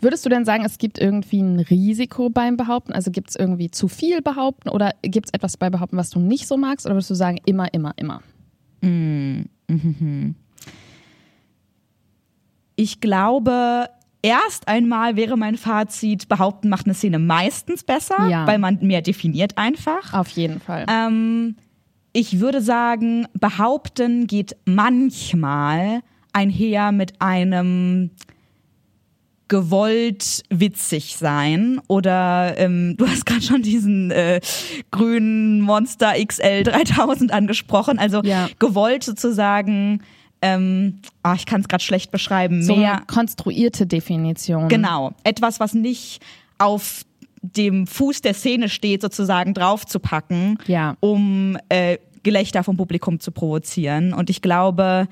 Würdest 0.00 0.26
du 0.26 0.28
denn 0.28 0.44
sagen, 0.44 0.64
es 0.64 0.78
gibt 0.78 0.98
irgendwie 0.98 1.40
ein 1.40 1.60
Risiko 1.60 2.28
beim 2.28 2.56
Behaupten? 2.56 2.92
Also 2.92 3.10
gibt 3.10 3.30
es 3.30 3.36
irgendwie 3.36 3.70
zu 3.70 3.88
viel 3.88 4.20
Behaupten 4.20 4.68
oder 4.68 4.92
gibt 5.02 5.26
es 5.26 5.32
etwas 5.32 5.56
bei 5.56 5.70
Behaupten, 5.70 5.96
was 5.96 6.10
du 6.10 6.18
nicht 6.18 6.46
so 6.46 6.56
magst? 6.56 6.86
Oder 6.86 6.96
würdest 6.96 7.10
du 7.10 7.14
sagen, 7.14 7.38
immer, 7.46 7.72
immer, 7.72 7.94
immer? 7.96 8.22
Mm 8.82 9.48
-hmm. 9.70 10.34
Ich 12.76 13.00
glaube, 13.00 13.88
erst 14.22 14.68
einmal 14.68 15.16
wäre 15.16 15.36
mein 15.36 15.56
Fazit, 15.56 16.28
behaupten 16.28 16.68
macht 16.68 16.86
eine 16.86 16.94
Szene 16.94 17.18
meistens 17.18 17.84
besser, 17.84 18.28
ja. 18.28 18.46
weil 18.46 18.58
man 18.58 18.78
mehr 18.82 19.02
definiert 19.02 19.56
einfach. 19.56 20.12
Auf 20.12 20.28
jeden 20.28 20.60
Fall. 20.60 20.86
Ähm, 20.88 21.56
ich 22.12 22.40
würde 22.40 22.62
sagen, 22.62 23.26
behaupten 23.34 24.26
geht 24.26 24.56
manchmal 24.64 26.00
einher 26.32 26.92
mit 26.92 27.20
einem 27.20 28.10
gewollt 29.48 30.42
witzig 30.50 31.16
sein 31.16 31.80
oder 31.86 32.54
ähm, 32.58 32.96
du 32.96 33.06
hast 33.06 33.26
gerade 33.26 33.42
schon 33.42 33.62
diesen 33.62 34.10
äh, 34.10 34.40
grünen 34.90 35.60
Monster 35.60 36.14
XL 36.14 36.64
3000 36.64 37.32
angesprochen, 37.32 37.98
also 37.98 38.22
ja. 38.22 38.48
gewollt 38.58 39.04
sozusagen 39.04 40.02
ähm, 40.46 41.00
oh, 41.24 41.32
ich 41.34 41.46
kann 41.46 41.60
es 41.60 41.68
gerade 41.68 41.82
schlecht 41.82 42.10
beschreiben, 42.10 42.62
so 42.62 42.76
mehr 42.76 43.02
konstruierte 43.06 43.86
Definition. 43.86 44.68
Genau, 44.68 45.12
etwas, 45.24 45.60
was 45.60 45.74
nicht 45.74 46.20
auf 46.58 47.02
dem 47.42 47.86
Fuß 47.86 48.22
der 48.22 48.34
Szene 48.34 48.68
steht, 48.68 49.02
sozusagen 49.02 49.54
draufzupacken, 49.54 50.58
ja. 50.66 50.96
um 51.00 51.58
äh, 51.68 51.98
Gelächter 52.22 52.64
vom 52.64 52.76
Publikum 52.76 53.20
zu 53.20 53.30
provozieren. 53.30 54.12
Und 54.12 54.30
ich 54.30 54.42
glaube, 54.42 55.08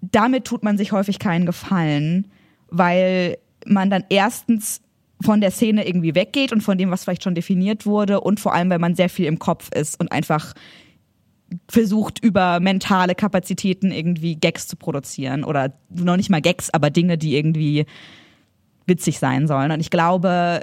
damit 0.00 0.44
tut 0.44 0.64
man 0.64 0.76
sich 0.76 0.92
häufig 0.92 1.18
keinen 1.18 1.46
Gefallen, 1.46 2.30
weil 2.68 3.38
man 3.66 3.90
dann 3.90 4.04
erstens 4.08 4.80
von 5.20 5.40
der 5.40 5.52
Szene 5.52 5.86
irgendwie 5.86 6.16
weggeht 6.16 6.52
und 6.52 6.62
von 6.62 6.78
dem, 6.78 6.90
was 6.90 7.04
vielleicht 7.04 7.22
schon 7.22 7.36
definiert 7.36 7.86
wurde 7.86 8.20
und 8.20 8.40
vor 8.40 8.54
allem, 8.54 8.70
weil 8.70 8.80
man 8.80 8.96
sehr 8.96 9.08
viel 9.08 9.26
im 9.26 9.38
Kopf 9.38 9.70
ist 9.72 10.00
und 10.00 10.10
einfach 10.10 10.54
versucht, 11.68 12.22
über 12.22 12.60
mentale 12.60 13.14
Kapazitäten 13.14 13.90
irgendwie 13.90 14.36
Gags 14.36 14.66
zu 14.66 14.76
produzieren 14.76 15.44
oder 15.44 15.72
noch 15.90 16.16
nicht 16.16 16.30
mal 16.30 16.40
Gags, 16.40 16.70
aber 16.70 16.90
Dinge, 16.90 17.18
die 17.18 17.36
irgendwie 17.36 17.86
witzig 18.86 19.18
sein 19.18 19.46
sollen. 19.46 19.70
Und 19.70 19.80
ich 19.80 19.90
glaube, 19.90 20.62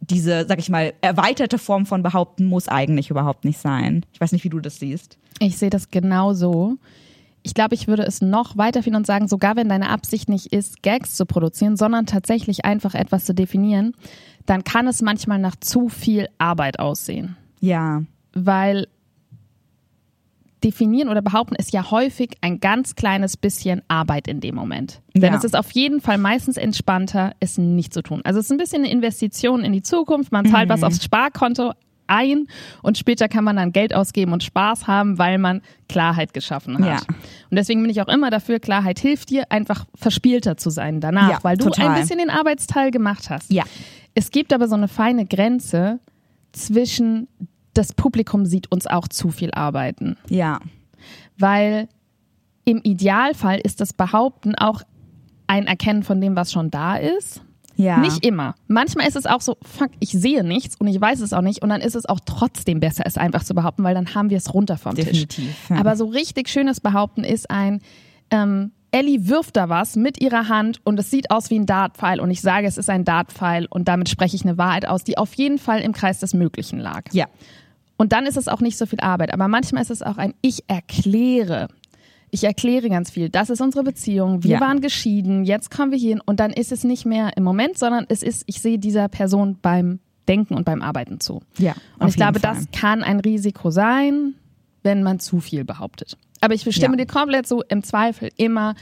diese, 0.00 0.46
sag 0.46 0.58
ich 0.58 0.68
mal, 0.68 0.92
erweiterte 1.00 1.58
Form 1.58 1.86
von 1.86 2.02
Behaupten 2.02 2.44
muss 2.44 2.68
eigentlich 2.68 3.10
überhaupt 3.10 3.44
nicht 3.44 3.58
sein. 3.58 4.04
Ich 4.12 4.20
weiß 4.20 4.32
nicht, 4.32 4.44
wie 4.44 4.48
du 4.48 4.60
das 4.60 4.78
siehst. 4.78 5.18
Ich 5.40 5.58
sehe 5.58 5.70
das 5.70 5.90
genauso. 5.90 6.76
Ich 7.42 7.54
glaube, 7.54 7.74
ich 7.74 7.88
würde 7.88 8.02
es 8.02 8.20
noch 8.20 8.56
weiterführen 8.56 8.96
und 8.96 9.06
sagen, 9.06 9.28
sogar 9.28 9.56
wenn 9.56 9.68
deine 9.68 9.90
Absicht 9.90 10.28
nicht 10.28 10.52
ist, 10.52 10.82
Gags 10.82 11.14
zu 11.14 11.24
produzieren, 11.26 11.76
sondern 11.76 12.06
tatsächlich 12.06 12.64
einfach 12.64 12.94
etwas 12.94 13.24
zu 13.24 13.34
definieren, 13.34 13.94
dann 14.46 14.64
kann 14.64 14.86
es 14.86 15.02
manchmal 15.02 15.38
nach 15.38 15.56
zu 15.56 15.88
viel 15.88 16.28
Arbeit 16.38 16.78
aussehen. 16.78 17.36
Ja. 17.60 18.02
Weil 18.34 18.88
definieren 20.64 21.08
oder 21.08 21.22
behaupten 21.22 21.54
ist 21.54 21.72
ja 21.72 21.90
häufig 21.90 22.36
ein 22.40 22.60
ganz 22.60 22.94
kleines 22.94 23.36
bisschen 23.36 23.82
Arbeit 23.88 24.28
in 24.28 24.40
dem 24.40 24.54
Moment. 24.54 25.00
Denn 25.14 25.32
ja. 25.32 25.38
es 25.38 25.44
ist 25.44 25.56
auf 25.56 25.70
jeden 25.72 26.00
Fall 26.00 26.18
meistens 26.18 26.56
entspannter, 26.56 27.32
es 27.40 27.58
nicht 27.58 27.94
zu 27.94 28.02
tun. 28.02 28.22
Also 28.24 28.40
es 28.40 28.46
ist 28.46 28.52
ein 28.52 28.58
bisschen 28.58 28.82
eine 28.82 28.90
Investition 28.90 29.64
in 29.64 29.72
die 29.72 29.82
Zukunft. 29.82 30.32
Man 30.32 30.46
zahlt 30.46 30.68
mhm. 30.68 30.72
was 30.72 30.82
aufs 30.82 31.04
Sparkonto 31.04 31.72
ein 32.08 32.46
und 32.82 32.98
später 32.98 33.28
kann 33.28 33.44
man 33.44 33.56
dann 33.56 33.72
Geld 33.72 33.94
ausgeben 33.94 34.32
und 34.32 34.42
Spaß 34.42 34.86
haben, 34.86 35.18
weil 35.18 35.38
man 35.38 35.60
Klarheit 35.88 36.32
geschaffen 36.32 36.78
hat. 36.78 36.86
Ja. 36.86 37.14
Und 37.50 37.56
deswegen 37.56 37.82
bin 37.82 37.90
ich 37.90 38.00
auch 38.00 38.08
immer 38.08 38.30
dafür, 38.30 38.58
Klarheit 38.58 38.98
hilft 38.98 39.30
dir, 39.30 39.44
einfach 39.50 39.84
verspielter 39.94 40.56
zu 40.56 40.70
sein 40.70 41.00
danach, 41.00 41.30
ja, 41.30 41.38
weil 41.42 41.56
du 41.56 41.66
total. 41.66 41.88
ein 41.88 42.00
bisschen 42.00 42.18
den 42.18 42.30
Arbeitsteil 42.30 42.90
gemacht 42.90 43.30
hast. 43.30 43.52
Ja. 43.52 43.64
Es 44.14 44.30
gibt 44.30 44.52
aber 44.52 44.68
so 44.68 44.74
eine 44.74 44.88
feine 44.88 45.26
Grenze 45.26 46.00
zwischen 46.52 47.28
das 47.78 47.92
Publikum 47.92 48.44
sieht 48.44 48.70
uns 48.72 48.86
auch 48.86 49.08
zu 49.08 49.30
viel 49.30 49.52
arbeiten. 49.52 50.16
Ja. 50.28 50.60
Weil 51.38 51.88
im 52.64 52.80
Idealfall 52.82 53.60
ist 53.60 53.80
das 53.80 53.92
Behaupten 53.92 54.54
auch 54.56 54.82
ein 55.46 55.66
Erkennen 55.66 56.02
von 56.02 56.20
dem, 56.20 56.36
was 56.36 56.52
schon 56.52 56.70
da 56.70 56.96
ist. 56.96 57.40
Ja. 57.76 57.98
Nicht 57.98 58.26
immer. 58.26 58.56
Manchmal 58.66 59.06
ist 59.06 59.14
es 59.14 59.24
auch 59.24 59.40
so, 59.40 59.56
fuck, 59.62 59.90
ich 60.00 60.10
sehe 60.10 60.42
nichts 60.42 60.74
und 60.76 60.88
ich 60.88 61.00
weiß 61.00 61.20
es 61.20 61.32
auch 61.32 61.42
nicht 61.42 61.62
und 61.62 61.68
dann 61.68 61.80
ist 61.80 61.94
es 61.94 62.06
auch 62.06 62.18
trotzdem 62.26 62.80
besser, 62.80 63.04
es 63.06 63.16
einfach 63.16 63.44
zu 63.44 63.54
behaupten, 63.54 63.84
weil 63.84 63.94
dann 63.94 64.16
haben 64.16 64.30
wir 64.30 64.36
es 64.36 64.52
runter 64.52 64.76
vom 64.76 64.96
Definitiv, 64.96 65.28
Tisch. 65.28 65.70
Ja. 65.70 65.76
Aber 65.76 65.94
so 65.94 66.06
richtig 66.06 66.48
schönes 66.48 66.80
Behaupten 66.80 67.22
ist 67.22 67.48
ein, 67.48 67.80
ähm, 68.32 68.72
Ellie 68.90 69.28
wirft 69.28 69.56
da 69.56 69.68
was 69.68 69.94
mit 69.94 70.20
ihrer 70.20 70.48
Hand 70.48 70.80
und 70.84 70.98
es 70.98 71.10
sieht 71.10 71.30
aus 71.30 71.50
wie 71.50 71.58
ein 71.58 71.66
Dartpfeil 71.66 72.20
und 72.20 72.30
ich 72.30 72.40
sage, 72.40 72.66
es 72.66 72.78
ist 72.78 72.90
ein 72.90 73.04
Dartpfeil 73.04 73.66
und 73.70 73.86
damit 73.86 74.08
spreche 74.08 74.34
ich 74.34 74.42
eine 74.42 74.58
Wahrheit 74.58 74.86
aus, 74.88 75.04
die 75.04 75.16
auf 75.16 75.34
jeden 75.34 75.58
Fall 75.58 75.80
im 75.80 75.92
Kreis 75.92 76.18
des 76.18 76.34
Möglichen 76.34 76.80
lag. 76.80 77.02
Ja. 77.12 77.26
Und 77.98 78.12
dann 78.12 78.24
ist 78.24 78.38
es 78.38 78.48
auch 78.48 78.60
nicht 78.60 78.78
so 78.78 78.86
viel 78.86 79.00
Arbeit. 79.00 79.34
Aber 79.34 79.48
manchmal 79.48 79.82
ist 79.82 79.90
es 79.90 80.02
auch 80.02 80.16
ein 80.16 80.32
Ich 80.40 80.64
erkläre. 80.68 81.68
Ich 82.30 82.44
erkläre 82.44 82.88
ganz 82.88 83.10
viel. 83.10 83.28
Das 83.28 83.50
ist 83.50 83.60
unsere 83.60 83.84
Beziehung. 83.84 84.44
Wir 84.44 84.52
ja. 84.52 84.60
waren 84.60 84.80
geschieden. 84.80 85.44
Jetzt 85.44 85.70
kommen 85.70 85.90
wir 85.90 85.98
hier 85.98 86.18
Und 86.24 86.40
dann 86.40 86.52
ist 86.52 86.72
es 86.72 86.84
nicht 86.84 87.04
mehr 87.04 87.36
im 87.36 87.42
Moment, 87.42 87.76
sondern 87.76 88.06
es 88.08 88.22
ist, 88.22 88.44
ich 88.46 88.62
sehe 88.62 88.78
dieser 88.78 89.08
Person 89.08 89.58
beim 89.60 89.98
Denken 90.28 90.54
und 90.54 90.64
beim 90.64 90.80
Arbeiten 90.80 91.20
zu. 91.20 91.42
Ja. 91.58 91.74
Und 91.98 92.08
ich 92.08 92.16
glaube, 92.16 92.38
Fall. 92.38 92.54
das 92.54 92.66
kann 92.70 93.02
ein 93.02 93.18
Risiko 93.20 93.70
sein, 93.70 94.34
wenn 94.82 95.02
man 95.02 95.18
zu 95.18 95.40
viel 95.40 95.64
behauptet. 95.64 96.16
Aber 96.40 96.54
ich 96.54 96.60
stimme 96.62 96.96
ja. 96.96 97.04
dir 97.04 97.06
komplett 97.06 97.48
so, 97.48 97.62
im 97.62 97.82
Zweifel 97.82 98.30
immer 98.36 98.74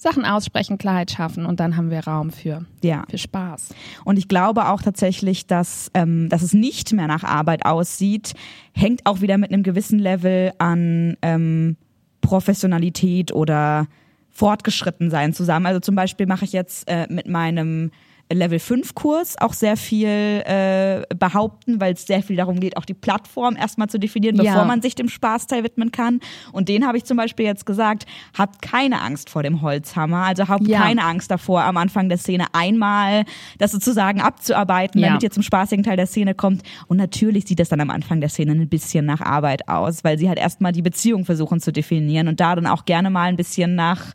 Sachen 0.00 0.24
aussprechen, 0.24 0.78
Klarheit 0.78 1.10
schaffen 1.10 1.44
und 1.44 1.60
dann 1.60 1.76
haben 1.76 1.90
wir 1.90 2.00
Raum 2.00 2.30
für, 2.30 2.64
ja. 2.82 3.04
für 3.10 3.18
Spaß. 3.18 3.74
Und 4.02 4.18
ich 4.18 4.28
glaube 4.28 4.70
auch 4.70 4.80
tatsächlich, 4.80 5.46
dass, 5.46 5.90
ähm, 5.92 6.30
dass 6.30 6.40
es 6.40 6.54
nicht 6.54 6.94
mehr 6.94 7.06
nach 7.06 7.22
Arbeit 7.22 7.66
aussieht, 7.66 8.32
hängt 8.72 9.04
auch 9.04 9.20
wieder 9.20 9.36
mit 9.36 9.52
einem 9.52 9.62
gewissen 9.62 9.98
Level 9.98 10.52
an 10.56 11.18
ähm, 11.20 11.76
Professionalität 12.22 13.32
oder 13.34 13.88
Fortgeschrittensein 14.30 15.34
zusammen. 15.34 15.66
Also 15.66 15.80
zum 15.80 15.96
Beispiel 15.96 16.24
mache 16.24 16.46
ich 16.46 16.54
jetzt 16.54 16.88
äh, 16.88 17.06
mit 17.10 17.28
meinem 17.28 17.90
Level 18.32 18.58
5 18.58 18.94
Kurs 18.94 19.36
auch 19.40 19.52
sehr 19.52 19.76
viel 19.76 20.06
äh, 20.08 21.02
behaupten, 21.14 21.80
weil 21.80 21.94
es 21.94 22.06
sehr 22.06 22.22
viel 22.22 22.36
darum 22.36 22.60
geht, 22.60 22.76
auch 22.76 22.84
die 22.84 22.94
Plattform 22.94 23.56
erstmal 23.56 23.88
zu 23.88 23.98
definieren, 23.98 24.36
bevor 24.36 24.52
ja. 24.52 24.64
man 24.64 24.82
sich 24.82 24.94
dem 24.94 25.08
Spaßteil 25.08 25.64
widmen 25.64 25.90
kann. 25.90 26.20
Und 26.52 26.68
den 26.68 26.86
habe 26.86 26.96
ich 26.96 27.04
zum 27.04 27.16
Beispiel 27.16 27.44
jetzt 27.44 27.66
gesagt, 27.66 28.06
habt 28.36 28.62
keine 28.62 29.00
Angst 29.02 29.30
vor 29.30 29.42
dem 29.42 29.62
Holzhammer, 29.62 30.24
also 30.24 30.48
habt 30.48 30.66
ja. 30.66 30.80
keine 30.80 31.04
Angst 31.04 31.30
davor, 31.30 31.62
am 31.64 31.76
Anfang 31.76 32.08
der 32.08 32.18
Szene 32.18 32.46
einmal 32.52 33.24
das 33.58 33.72
sozusagen 33.72 34.20
abzuarbeiten, 34.20 35.02
damit 35.02 35.22
ihr 35.22 35.30
zum 35.30 35.42
spaßigen 35.42 35.84
Teil 35.84 35.96
der 35.96 36.06
Szene 36.06 36.34
kommt. 36.34 36.62
Und 36.86 36.98
natürlich 36.98 37.46
sieht 37.46 37.58
das 37.58 37.68
dann 37.68 37.80
am 37.80 37.90
Anfang 37.90 38.20
der 38.20 38.30
Szene 38.30 38.52
ein 38.52 38.68
bisschen 38.68 39.06
nach 39.06 39.20
Arbeit 39.20 39.68
aus, 39.68 40.04
weil 40.04 40.18
sie 40.18 40.28
halt 40.28 40.38
erstmal 40.38 40.72
die 40.72 40.82
Beziehung 40.82 41.24
versuchen 41.24 41.60
zu 41.60 41.72
definieren 41.72 42.28
und 42.28 42.40
da 42.40 42.54
dann 42.54 42.66
auch 42.66 42.84
gerne 42.84 43.10
mal 43.10 43.28
ein 43.28 43.36
bisschen 43.36 43.74
nach 43.74 44.12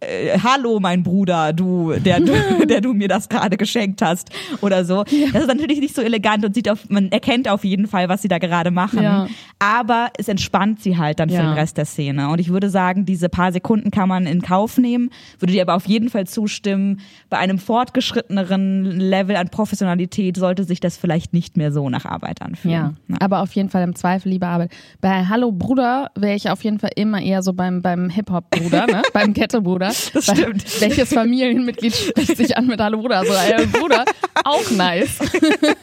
äh, 0.00 0.38
hallo 0.38 0.78
mein 0.80 1.02
Bruder, 1.02 1.52
du, 1.52 1.92
der, 1.92 2.20
der 2.68 2.80
du 2.80 2.92
mir 2.92 3.08
das 3.08 3.28
gerade 3.28 3.56
geschenkt 3.56 4.02
hast 4.02 4.30
oder 4.60 4.84
so. 4.84 5.04
Ja. 5.08 5.28
Das 5.32 5.42
ist 5.42 5.48
natürlich 5.48 5.80
nicht 5.80 5.94
so 5.94 6.02
elegant 6.02 6.44
und 6.44 6.54
sieht 6.54 6.68
auf, 6.68 6.88
man 6.88 7.10
erkennt 7.10 7.48
auf 7.48 7.64
jeden 7.64 7.86
Fall, 7.86 8.08
was 8.08 8.22
sie 8.22 8.28
da 8.28 8.38
gerade 8.38 8.70
machen. 8.70 9.02
Ja. 9.02 9.28
Aber 9.58 10.10
es 10.18 10.28
entspannt 10.28 10.80
sie 10.82 10.98
halt 10.98 11.18
dann 11.20 11.30
für 11.30 11.36
den 11.36 11.52
Rest 11.52 11.78
der 11.78 11.86
Szene. 11.86 12.28
Und 12.28 12.40
ich 12.40 12.50
würde 12.50 12.68
sagen, 12.68 13.06
diese 13.06 13.28
paar 13.28 13.52
Sekunden 13.52 13.90
kann 13.90 14.08
man 14.08 14.26
in 14.26 14.42
Kauf 14.42 14.76
nehmen, 14.76 15.10
würde 15.38 15.52
dir 15.52 15.62
aber 15.62 15.74
auf 15.74 15.86
jeden 15.86 16.10
Fall 16.10 16.26
zustimmen, 16.26 17.00
bei 17.30 17.38
einem 17.38 17.58
fortgeschritteneren 17.58 18.84
Level 18.84 19.36
an 19.36 19.48
Professionalität 19.48 20.36
sollte 20.36 20.64
sich 20.64 20.80
das 20.80 20.96
vielleicht 20.96 21.32
nicht 21.32 21.56
mehr 21.56 21.72
so 21.72 21.88
nach 21.88 22.04
Arbeit 22.04 22.42
anfühlen. 22.42 22.96
Ja, 23.08 23.16
aber 23.20 23.40
auf 23.40 23.52
jeden 23.54 23.70
Fall 23.70 23.82
im 23.82 23.94
Zweifel 23.94 24.28
lieber 24.28 24.48
Arbeit. 24.48 24.72
Bei 25.00 25.24
Hallo 25.26 25.52
Bruder 25.52 26.10
wäre 26.14 26.34
ich 26.34 26.50
auf 26.50 26.62
jeden 26.64 26.78
Fall 26.78 26.90
immer 26.96 27.20
eher 27.22 27.42
so 27.42 27.52
beim, 27.52 27.80
beim 27.80 28.10
Hip-Hop-Bruder, 28.10 28.86
ne? 28.90 29.02
beim 29.12 29.32
Kette-Bruder. 29.32 29.85
Bruder. 29.88 30.10
Das 30.12 30.24
stimmt. 30.24 30.80
Welches 30.80 31.12
Familienmitglied 31.12 31.94
spricht 31.94 32.36
sich 32.36 32.56
an 32.56 32.66
mit 32.66 32.80
Hallo 32.80 32.98
Bruder? 32.98 33.18
Also 33.18 33.32
Hallo 33.32 33.66
Bruder, 33.66 34.04
auch 34.44 34.70
nice. 34.70 35.18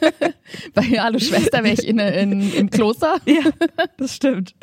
Bei 0.74 0.82
Hallo 0.82 1.18
Schwester 1.18 1.62
wäre 1.62 1.74
ich 1.74 1.86
in, 1.86 1.98
in, 1.98 2.52
im 2.52 2.70
Kloster. 2.70 3.16
Ja, 3.26 3.50
das 3.96 4.14
stimmt. 4.14 4.54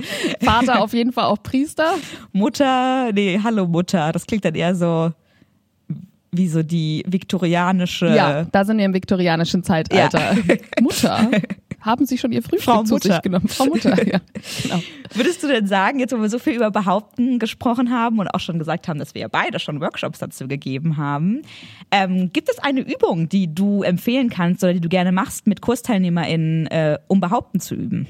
Vater 0.42 0.82
auf 0.82 0.94
jeden 0.94 1.12
Fall 1.12 1.26
auch 1.26 1.42
Priester. 1.42 1.96
Mutter, 2.32 3.12
nee, 3.12 3.40
Hallo 3.44 3.68
Mutter. 3.68 4.12
Das 4.12 4.26
klingt 4.26 4.46
dann 4.46 4.56
eher 4.56 4.76
so 4.76 5.12
wie 6.32 6.48
so 6.48 6.64
die 6.64 7.04
viktorianische. 7.08 8.08
Ja, 8.16 8.46
da 8.46 8.64
sind 8.64 8.78
wir 8.78 8.86
im 8.86 8.94
viktorianischen 8.94 9.64
Zeitalter. 9.64 10.34
Ja. 10.34 10.56
Mutter 10.80 11.30
haben 11.82 12.06
Sie 12.06 12.18
schon 12.18 12.32
Ihr 12.32 12.42
Frühstück 12.42 12.74
Frau 12.74 12.84
zu 12.84 12.98
sich 12.98 13.22
genommen? 13.22 13.48
Frau 13.48 13.66
Mutter, 13.66 14.08
ja. 14.08 14.20
Genau. 14.64 14.82
Würdest 15.14 15.44
du 15.44 15.48
denn 15.48 15.68
sagen, 15.68 16.00
jetzt 16.00 16.14
wo 16.14 16.22
wir 16.22 16.30
so 16.30 16.40
viel 16.40 16.54
über 16.54 16.72
Behaupten 16.72 17.40
gesprochen 17.40 17.92
haben 17.92 18.20
und 18.20 18.28
auch 18.28 18.40
schon 18.40 18.60
gesagt 18.60 18.88
haben, 18.88 19.00
dass 19.00 19.14
wir 19.14 19.22
ja 19.22 19.28
beide 19.28 19.60
schon 19.60 19.82
Workshops 19.82 20.20
dazu 20.20 20.48
gegeben 20.48 20.98
haben, 20.98 21.42
ähm, 21.92 22.32
gibt 22.32 22.50
es 22.50 22.60
eine 22.60 22.82
Übung, 22.82 23.30
die 23.30 23.54
du 23.54 23.84
empfehlen 23.84 24.30
kannst 24.30 24.64
oder 24.64 24.74
die 24.74 24.82
du 24.82 24.90
gerne 24.90 25.12
machst 25.12 25.48
mit 25.48 25.62
KursteilnehmerInnen, 25.62 26.68
äh, 26.68 27.00
um 27.08 27.20
Behaupten 27.20 27.60
zu 27.60 27.76
üben? 27.76 28.08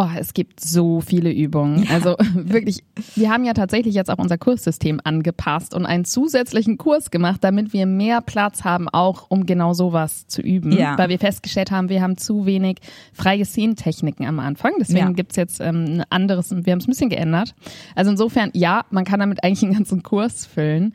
Oh, 0.00 0.06
es 0.16 0.32
gibt 0.32 0.60
so 0.60 1.00
viele 1.00 1.32
Übungen. 1.32 1.82
Ja. 1.82 1.90
Also 1.90 2.14
wirklich, 2.34 2.84
wir 3.16 3.30
haben 3.30 3.44
ja 3.44 3.52
tatsächlich 3.52 3.96
jetzt 3.96 4.10
auch 4.10 4.18
unser 4.18 4.38
Kurssystem 4.38 5.00
angepasst 5.02 5.74
und 5.74 5.86
einen 5.86 6.04
zusätzlichen 6.04 6.78
Kurs 6.78 7.10
gemacht, 7.10 7.42
damit 7.42 7.72
wir 7.72 7.84
mehr 7.84 8.20
Platz 8.20 8.62
haben, 8.62 8.88
auch 8.88 9.26
um 9.28 9.44
genau 9.44 9.74
sowas 9.74 10.28
zu 10.28 10.40
üben. 10.40 10.70
Ja. 10.70 10.96
Weil 10.96 11.08
wir 11.08 11.18
festgestellt 11.18 11.72
haben, 11.72 11.88
wir 11.88 12.00
haben 12.00 12.16
zu 12.16 12.46
wenig 12.46 12.76
freie 13.12 13.44
Szenentechniken 13.44 14.24
am 14.24 14.38
Anfang. 14.38 14.74
Deswegen 14.78 14.98
ja. 14.98 15.12
gibt's 15.12 15.34
jetzt 15.34 15.60
ähm, 15.60 15.84
ein 15.86 16.04
anderes, 16.10 16.52
wir 16.52 16.70
haben 16.72 16.78
es 16.78 16.86
ein 16.86 16.90
bisschen 16.90 17.10
geändert. 17.10 17.56
Also 17.96 18.12
insofern, 18.12 18.50
ja, 18.54 18.84
man 18.90 19.04
kann 19.04 19.18
damit 19.18 19.42
eigentlich 19.42 19.64
einen 19.64 19.74
ganzen 19.74 20.04
Kurs 20.04 20.46
füllen. 20.46 20.94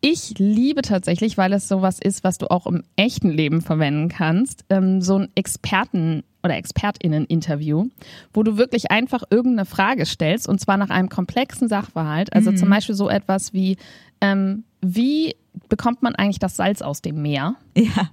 Ich 0.00 0.38
liebe 0.38 0.82
tatsächlich, 0.82 1.38
weil 1.38 1.52
es 1.52 1.68
sowas 1.68 1.98
ist, 1.98 2.22
was 2.22 2.38
du 2.38 2.50
auch 2.50 2.66
im 2.66 2.84
echten 2.96 3.30
Leben 3.30 3.62
verwenden 3.62 4.08
kannst, 4.08 4.64
ähm, 4.68 5.00
so 5.00 5.18
ein 5.18 5.28
Experten- 5.34 6.22
oder 6.42 6.56
ExpertInnen-Interview, 6.56 7.86
wo 8.32 8.42
du 8.42 8.56
wirklich 8.56 8.90
einfach 8.90 9.24
irgendeine 9.30 9.66
Frage 9.66 10.06
stellst 10.06 10.48
und 10.48 10.60
zwar 10.60 10.76
nach 10.76 10.90
einem 10.90 11.08
komplexen 11.08 11.68
Sachverhalt. 11.68 12.32
Also 12.32 12.52
mhm. 12.52 12.56
zum 12.56 12.70
Beispiel 12.70 12.94
so 12.94 13.08
etwas 13.08 13.52
wie, 13.52 13.76
ähm, 14.20 14.64
wie 14.80 15.34
bekommt 15.68 16.02
man 16.02 16.14
eigentlich 16.14 16.38
das 16.38 16.56
Salz 16.56 16.82
aus 16.82 17.02
dem 17.02 17.22
Meer? 17.22 17.56
Ja 17.76 18.10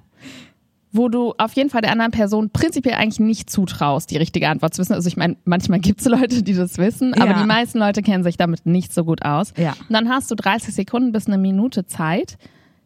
wo 0.94 1.10
du 1.10 1.34
auf 1.38 1.54
jeden 1.54 1.70
Fall 1.70 1.82
der 1.82 1.92
anderen 1.92 2.12
Person 2.12 2.52
prinzipiell 2.52 2.96
eigentlich 2.96 3.20
nicht 3.20 3.50
zutraust, 3.50 4.12
die 4.12 4.18
richtige 4.18 4.48
Antwort 4.48 4.76
zu 4.76 4.82
wissen. 4.82 4.94
Also 4.94 5.08
ich 5.08 5.18
meine, 5.18 5.36
manchmal 5.44 5.80
gibt 5.80 6.00
es 6.00 6.08
Leute, 6.08 6.44
die 6.44 6.54
das 6.54 6.78
wissen, 6.78 7.14
aber 7.16 7.32
ja. 7.32 7.42
die 7.42 7.48
meisten 7.48 7.80
Leute 7.80 8.02
kennen 8.04 8.24
sich 8.24 8.38
damit 8.38 8.66
nicht 8.66 8.94
so 8.94 9.04
gut 9.04 9.26
aus. 9.26 9.54
Ja. 9.58 9.72
Und 9.72 9.92
dann 9.92 10.08
hast 10.08 10.30
du 10.30 10.36
30 10.36 10.74
Sekunden 10.74 11.12
bis 11.12 11.28
eine 11.28 11.40
Minute 11.40 11.86
Zeit, 11.88 12.38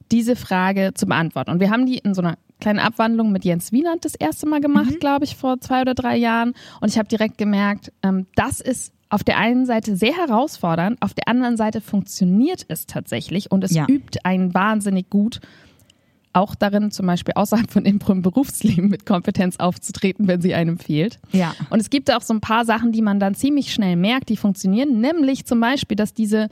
diese 0.10 0.38
Frage 0.38 0.94
zu 0.96 1.06
beantworten. 1.06 1.52
Und 1.52 1.60
wir 1.60 1.70
haben 1.70 1.86
die 1.86 1.98
in 1.98 2.14
so 2.14 2.22
einer 2.22 2.38
kleinen 2.62 2.80
Abwandlung 2.80 3.32
mit 3.32 3.44
Jens 3.44 3.74
Wieland 3.74 4.06
das 4.06 4.16
erste 4.16 4.48
Mal 4.48 4.62
gemacht, 4.62 4.92
mhm. 4.92 5.00
glaube 5.00 5.26
ich, 5.26 5.36
vor 5.36 5.60
zwei 5.60 5.82
oder 5.82 5.94
drei 5.94 6.16
Jahren. 6.16 6.54
Und 6.80 6.88
ich 6.90 6.98
habe 6.98 7.10
direkt 7.10 7.38
gemerkt, 7.38 7.92
ähm, 8.04 8.26
das 8.36 8.62
ist 8.62 8.94
auf 9.10 9.24
der 9.24 9.38
einen 9.38 9.66
Seite 9.66 9.96
sehr 9.96 10.16
herausfordernd, 10.16 11.02
auf 11.02 11.14
der 11.14 11.28
anderen 11.28 11.58
Seite 11.58 11.82
funktioniert 11.82 12.66
es 12.68 12.88
tatsächlich 12.88 13.52
und 13.52 13.64
es 13.64 13.74
ja. 13.74 13.86
übt 13.88 14.20
einen 14.24 14.54
wahnsinnig 14.54 15.10
gut 15.10 15.40
auch 16.38 16.56
darin, 16.56 16.92
zum 16.92 17.08
Beispiel 17.08 17.34
außerhalb 17.36 17.70
von 17.72 17.86
Impro 17.86 18.12
im 18.12 18.22
Berufsleben 18.22 18.90
mit 18.90 19.06
Kompetenz 19.06 19.58
aufzutreten, 19.58 20.28
wenn 20.28 20.42
sie 20.42 20.54
einem 20.54 20.78
fehlt. 20.78 21.20
Ja. 21.32 21.56
Und 21.70 21.80
es 21.80 21.90
gibt 21.90 22.14
auch 22.14 22.22
so 22.22 22.34
ein 22.34 22.42
paar 22.42 22.66
Sachen, 22.66 22.92
die 22.92 23.02
man 23.02 23.20
dann 23.20 23.36
ziemlich 23.36 23.74
schnell 23.74 23.96
merkt, 23.96 24.30
die 24.30 24.38
funktionieren, 24.38 25.02
nämlich 25.02 25.46
zum 25.46 25.60
Beispiel, 25.60 25.96
dass 25.96 26.14
diese 26.14 26.50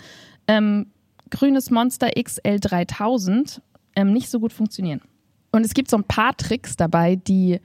ähm, 0.48 0.88
grünes 1.30 1.72
Monster 1.72 2.08
XL3000 2.08 3.62
ähm, 3.96 4.12
nicht 4.12 4.30
so 4.30 4.40
gut 4.40 4.54
funktionieren. 4.54 5.02
Und 5.52 5.66
es 5.66 5.74
gibt 5.74 5.90
so 5.90 5.98
ein 5.98 6.04
paar 6.04 6.36
Tricks 6.36 6.76
dabei, 6.76 7.16
die 7.16 7.60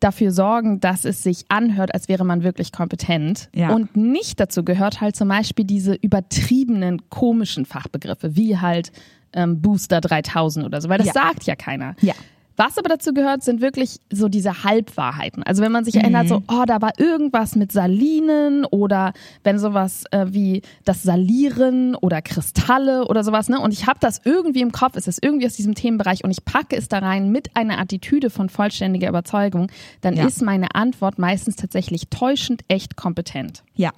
dafür 0.00 0.30
sorgen, 0.30 0.80
dass 0.80 1.04
es 1.04 1.22
sich 1.22 1.44
anhört, 1.48 1.94
als 1.94 2.08
wäre 2.08 2.24
man 2.24 2.42
wirklich 2.42 2.70
kompetent. 2.70 3.48
Ja. 3.54 3.74
Und 3.74 3.96
nicht 3.96 4.38
dazu 4.38 4.62
gehört 4.64 5.00
halt 5.00 5.16
zum 5.16 5.28
Beispiel 5.28 5.64
diese 5.64 5.94
übertriebenen 5.94 7.08
komischen 7.08 7.64
Fachbegriffe, 7.64 8.36
wie 8.36 8.58
halt 8.58 8.92
ähm, 9.36 9.60
Booster 9.60 10.00
3000 10.00 10.66
oder 10.66 10.80
so, 10.80 10.88
weil 10.88 10.98
das 10.98 11.08
ja. 11.08 11.12
sagt 11.12 11.44
ja 11.44 11.54
keiner. 11.54 11.94
Ja. 12.00 12.14
Was 12.56 12.78
aber 12.78 12.88
dazu 12.88 13.12
gehört, 13.12 13.42
sind 13.42 13.60
wirklich 13.60 14.00
so 14.10 14.28
diese 14.28 14.64
Halbwahrheiten. 14.64 15.42
Also 15.42 15.62
wenn 15.62 15.72
man 15.72 15.84
sich 15.84 15.94
mhm. 15.94 16.00
erinnert, 16.00 16.28
so, 16.28 16.42
oh, 16.48 16.64
da 16.66 16.80
war 16.80 16.98
irgendwas 16.98 17.54
mit 17.54 17.70
Salinen 17.70 18.64
oder 18.64 19.12
wenn 19.44 19.58
sowas 19.58 20.04
äh, 20.10 20.26
wie 20.30 20.62
das 20.84 21.02
Salieren 21.02 21.94
oder 21.94 22.22
Kristalle 22.22 23.06
oder 23.08 23.24
sowas, 23.24 23.50
ne? 23.50 23.60
Und 23.60 23.72
ich 23.74 23.86
habe 23.86 23.98
das 24.00 24.22
irgendwie 24.24 24.62
im 24.62 24.72
Kopf, 24.72 24.96
es 24.96 25.06
ist 25.06 25.22
irgendwie 25.22 25.46
aus 25.46 25.54
diesem 25.54 25.74
Themenbereich 25.74 26.24
und 26.24 26.30
ich 26.30 26.44
packe 26.44 26.76
es 26.76 26.88
da 26.88 26.98
rein 26.98 27.30
mit 27.30 27.54
einer 27.54 27.78
Attitüde 27.78 28.30
von 28.30 28.48
vollständiger 28.48 29.10
Überzeugung, 29.10 29.70
dann 30.00 30.16
ja. 30.16 30.26
ist 30.26 30.40
meine 30.40 30.74
Antwort 30.74 31.18
meistens 31.18 31.56
tatsächlich 31.56 32.08
täuschend 32.08 32.62
echt 32.68 32.96
kompetent. 32.96 33.64
Ja 33.74 33.92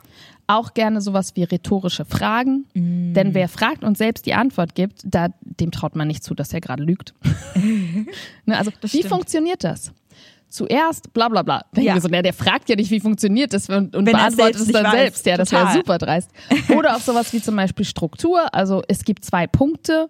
auch 0.49 0.75
gerne 0.75 1.01
sowas 1.01 1.37
wie 1.37 1.45
rhetorische 1.45 2.05
Fragen. 2.05 2.67
Mm. 2.75 3.13
Denn 3.13 3.35
wer 3.35 3.49
fragt 3.49 3.85
und 3.85 3.97
selbst 3.97 4.27
die 4.27 4.35
Antwort 4.35 4.75
gibt, 4.75 5.03
da, 5.05 5.29
dem 5.41 5.71
traut 5.71 5.95
man 5.95 6.09
nicht 6.09 6.25
zu, 6.25 6.35
dass 6.35 6.53
er 6.53 6.61
gerade 6.61 6.83
lügt. 6.83 7.15
ne, 8.47 8.59
also, 8.59 8.73
das 8.81 8.93
wie 8.93 8.99
stimmt. 8.99 9.13
funktioniert 9.13 9.63
das? 9.63 9.93
Zuerst 10.49 11.13
bla 11.13 11.29
bla 11.29 11.43
bla. 11.43 11.63
Ja. 11.77 12.01
So, 12.01 12.09
der, 12.09 12.23
der 12.23 12.33
fragt 12.33 12.71
ja 12.71 12.77
nicht, 12.77 12.91
wie 12.91 13.01
funktioniert 13.01 13.53
das 13.53 13.69
und, 13.69 13.95
und 13.95 14.07
beantwortet 14.07 14.63
es 14.63 14.69
dann 14.69 14.85
weiß. 14.85 14.93
selbst. 14.93 15.27
Ja, 15.27 15.37
das 15.37 15.53
wäre 15.53 15.73
super 15.75 15.99
dreist. 15.99 16.31
Oder 16.75 16.97
auch 16.97 17.01
sowas 17.01 17.33
wie 17.35 17.43
zum 17.43 17.55
Beispiel 17.55 17.85
Struktur. 17.85 18.53
Also 18.55 18.83
es 18.89 19.05
gibt 19.05 19.27
zwei 19.27 19.47
Punkte 19.47 20.09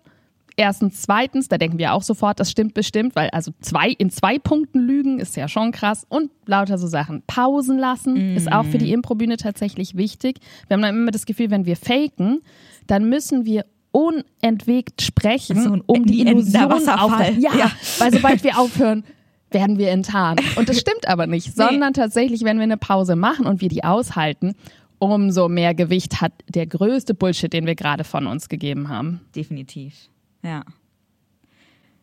Erstens, 0.61 1.03
zweitens, 1.03 1.47
da 1.47 1.57
denken 1.57 1.79
wir 1.79 1.95
auch 1.95 2.03
sofort, 2.03 2.41
das 2.41 2.51
stimmt 2.51 2.75
bestimmt, 2.75 3.15
weil 3.15 3.31
also 3.31 3.53
zwei 3.61 3.91
in 3.91 4.11
zwei 4.11 4.41
Punkten 4.41 4.81
lügen 4.81 5.21
ist 5.21 5.37
ja 5.37 5.47
schon 5.47 5.71
krass 5.71 6.05
und 6.09 6.33
lauter 6.47 6.79
so 6.79 6.89
Sachen. 6.89 7.23
Pausen 7.29 7.79
lassen 7.79 8.33
mm. 8.33 8.37
ist 8.37 8.51
auch 8.51 8.65
für 8.65 8.79
die 8.79 8.93
Improbühne 8.93 9.37
tatsächlich 9.37 9.97
wichtig. 9.97 10.41
Wir 10.67 10.75
haben 10.75 10.83
dann 10.83 10.97
immer 10.97 11.13
das 11.13 11.27
Gefühl, 11.27 11.53
wenn 11.53 11.65
wir 11.65 11.77
faken, 11.77 12.41
dann 12.89 13.09
müssen 13.09 13.47
wir 13.47 13.67
unentwegt 13.93 15.01
sprechen, 15.01 15.63
so 15.63 15.79
um 15.87 16.05
die 16.05 16.23
Illusion 16.23 16.73
aufzuhalten. 16.73 17.41
Ja, 17.41 17.55
ja, 17.55 17.71
weil 18.01 18.13
sobald 18.13 18.43
wir 18.43 18.59
aufhören, 18.59 19.05
werden 19.53 19.79
wir 19.79 19.91
enttarnt. 19.91 20.43
Und 20.57 20.69
das 20.69 20.81
stimmt 20.81 21.07
aber 21.07 21.29
nicht, 21.29 21.55
sondern 21.55 21.93
nee. 21.93 22.01
tatsächlich, 22.01 22.43
wenn 22.43 22.57
wir 22.57 22.65
eine 22.65 22.79
Pause 22.79 23.15
machen 23.15 23.47
und 23.47 23.61
wir 23.61 23.69
die 23.69 23.85
aushalten, 23.85 24.57
umso 24.99 25.49
mehr 25.49 25.73
Gewicht 25.75 26.21
hat 26.21 26.33
der 26.49 26.67
größte 26.67 27.15
Bullshit, 27.15 27.53
den 27.53 27.65
wir 27.65 27.77
gerade 27.77 28.03
von 28.03 28.27
uns 28.27 28.49
gegeben 28.49 28.89
haben. 28.89 29.21
Definitiv. 29.37 29.95
Ja. 30.43 30.65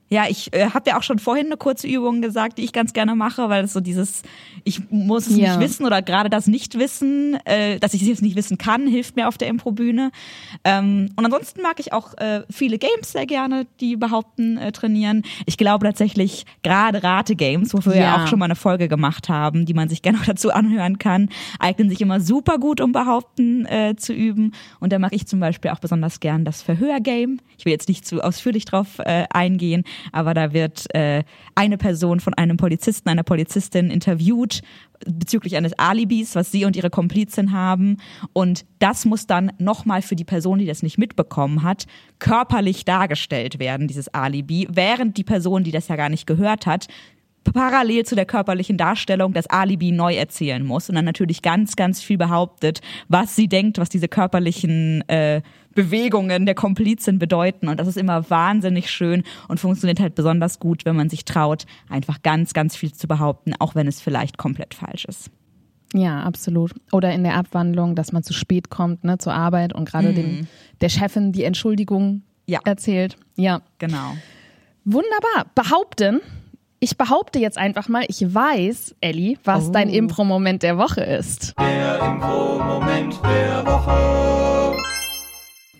Ja, 0.07 0.25
ich 0.29 0.53
äh, 0.53 0.69
habe 0.69 0.91
ja 0.91 0.99
auch 0.99 1.03
schon 1.03 1.17
vorhin 1.17 1.47
eine 1.47 1.57
kurze 1.57 1.87
Übung 1.87 2.21
gesagt, 2.21 2.59
die 2.59 2.63
ich 2.63 2.73
ganz 2.73 2.93
gerne 2.93 3.15
mache, 3.15 3.49
weil 3.49 3.63
es 3.63 3.73
so 3.73 3.79
dieses, 3.79 4.21
ich 4.63 4.91
muss 4.91 5.25
es 5.25 5.35
ja. 5.35 5.57
nicht 5.57 5.59
wissen 5.59 5.83
oder 5.83 6.03
gerade 6.03 6.29
das 6.29 6.45
Nicht-Wissen, 6.45 7.39
äh, 7.45 7.79
dass 7.79 7.95
ich 7.95 8.03
es 8.03 8.07
jetzt 8.07 8.21
nicht 8.21 8.35
wissen 8.35 8.59
kann, 8.59 8.85
hilft 8.85 9.15
mir 9.15 9.27
auf 9.27 9.39
der 9.39 9.47
Improbühne. 9.47 10.11
Ähm, 10.63 11.09
und 11.15 11.25
ansonsten 11.25 11.63
mag 11.63 11.79
ich 11.79 11.91
auch 11.91 12.13
äh, 12.17 12.43
viele 12.51 12.77
Games 12.77 13.13
sehr 13.13 13.25
gerne, 13.25 13.65
die 13.79 13.95
behaupten, 13.95 14.57
äh, 14.57 14.71
trainieren. 14.71 15.23
Ich 15.47 15.57
glaube 15.57 15.87
tatsächlich 15.87 16.45
gerade 16.61 17.01
Rate-Games, 17.01 17.73
wofür 17.73 17.95
ja. 17.95 17.99
wir 17.99 18.23
auch 18.23 18.27
schon 18.27 18.37
mal 18.37 18.45
eine 18.45 18.55
Folge 18.55 18.87
gemacht 18.87 19.27
haben, 19.27 19.65
die 19.65 19.73
man 19.73 19.89
sich 19.89 20.01
gerne 20.03 20.19
auch 20.19 20.25
dazu 20.25 20.51
anhören 20.51 20.99
kann, 20.99 21.29
eignen 21.57 21.89
sich 21.89 21.99
immer 22.01 22.19
super 22.19 22.59
gut, 22.59 22.79
um 22.79 22.91
behaupten 22.91 23.65
äh, 23.65 23.95
zu 23.97 24.13
üben. 24.13 24.51
Und 24.79 24.93
da 24.93 24.99
mache 24.99 25.15
ich 25.15 25.25
zum 25.25 25.39
Beispiel 25.39 25.71
auch 25.71 25.79
besonders 25.79 26.19
gern 26.19 26.45
das 26.45 26.61
Verhör-Game. 26.61 27.39
Ich 27.57 27.65
will 27.65 27.71
jetzt 27.71 27.89
nicht 27.89 28.05
zu 28.05 28.21
ausführlich 28.21 28.65
drauf 28.65 28.99
äh, 28.99 29.25
eingehen, 29.31 29.83
aber 30.11 30.33
da 30.33 30.53
wird 30.53 30.93
äh, 30.95 31.23
eine 31.55 31.77
Person 31.77 32.19
von 32.19 32.33
einem 32.33 32.57
Polizisten, 32.57 33.09
einer 33.09 33.23
Polizistin 33.23 33.89
interviewt 33.89 34.61
bezüglich 35.05 35.55
eines 35.55 35.73
Alibis, 35.73 36.35
was 36.35 36.51
sie 36.51 36.65
und 36.65 36.75
ihre 36.75 36.89
Komplizin 36.89 37.51
haben. 37.51 37.97
Und 38.33 38.65
das 38.79 39.05
muss 39.05 39.27
dann 39.27 39.51
nochmal 39.57 40.01
für 40.01 40.15
die 40.15 40.23
Person, 40.23 40.59
die 40.59 40.65
das 40.65 40.83
nicht 40.83 40.97
mitbekommen 40.97 41.63
hat, 41.63 41.85
körperlich 42.19 42.85
dargestellt 42.85 43.59
werden, 43.59 43.87
dieses 43.87 44.13
Alibi, 44.13 44.67
während 44.71 45.17
die 45.17 45.23
Person, 45.23 45.63
die 45.63 45.71
das 45.71 45.87
ja 45.87 45.95
gar 45.95 46.09
nicht 46.09 46.27
gehört 46.27 46.65
hat, 46.65 46.87
parallel 47.53 48.05
zu 48.05 48.15
der 48.15 48.25
körperlichen 48.25 48.77
Darstellung 48.77 49.33
das 49.33 49.47
Alibi 49.47 49.91
neu 49.91 50.15
erzählen 50.15 50.65
muss 50.65 50.89
und 50.89 50.95
dann 50.95 51.05
natürlich 51.05 51.41
ganz, 51.41 51.75
ganz 51.75 52.01
viel 52.01 52.17
behauptet, 52.17 52.81
was 53.07 53.35
sie 53.35 53.47
denkt, 53.47 53.77
was 53.77 53.89
diese 53.89 54.07
körperlichen 54.07 55.07
äh, 55.07 55.41
Bewegungen 55.73 56.45
der 56.45 56.55
Komplizin 56.55 57.19
bedeuten. 57.19 57.67
Und 57.67 57.79
das 57.79 57.87
ist 57.87 57.97
immer 57.97 58.29
wahnsinnig 58.29 58.89
schön 58.89 59.23
und 59.47 59.59
funktioniert 59.59 59.99
halt 59.99 60.15
besonders 60.15 60.59
gut, 60.59 60.85
wenn 60.85 60.95
man 60.95 61.09
sich 61.09 61.25
traut, 61.25 61.65
einfach 61.89 62.23
ganz, 62.23 62.53
ganz 62.53 62.75
viel 62.75 62.93
zu 62.93 63.07
behaupten, 63.07 63.53
auch 63.59 63.75
wenn 63.75 63.87
es 63.87 64.01
vielleicht 64.01 64.37
komplett 64.37 64.73
falsch 64.73 65.05
ist. 65.05 65.29
Ja, 65.93 66.23
absolut. 66.23 66.73
Oder 66.91 67.13
in 67.13 67.23
der 67.23 67.35
Abwandlung, 67.35 67.95
dass 67.95 68.11
man 68.11 68.23
zu 68.23 68.33
spät 68.33 68.69
kommt 68.69 69.03
ne, 69.03 69.17
zur 69.17 69.33
Arbeit 69.33 69.73
und 69.73 69.87
gerade 69.87 70.11
mm. 70.11 70.15
dem 70.15 70.47
der 70.81 70.89
Chefin 70.89 71.31
die 71.31 71.43
Entschuldigung 71.43 72.23
ja. 72.47 72.59
erzählt. 72.65 73.17
Ja, 73.35 73.61
genau. 73.77 74.15
Wunderbar. 74.83 75.45
Behaupten. 75.55 76.21
Ich 76.79 76.97
behaupte 76.97 77.39
jetzt 77.39 77.57
einfach 77.57 77.87
mal, 77.87 78.03
ich 78.07 78.33
weiß, 78.33 78.95
Elli, 78.99 79.37
was 79.43 79.69
oh. 79.69 79.71
dein 79.71 79.89
Impro-Moment 79.89 80.61
der 80.61 80.77
Woche 80.77 81.01
ist. 81.01 81.53
Der 81.57 81.99
Impro-Moment 81.99 83.19
der 83.23 83.65
Woche. 83.65 84.75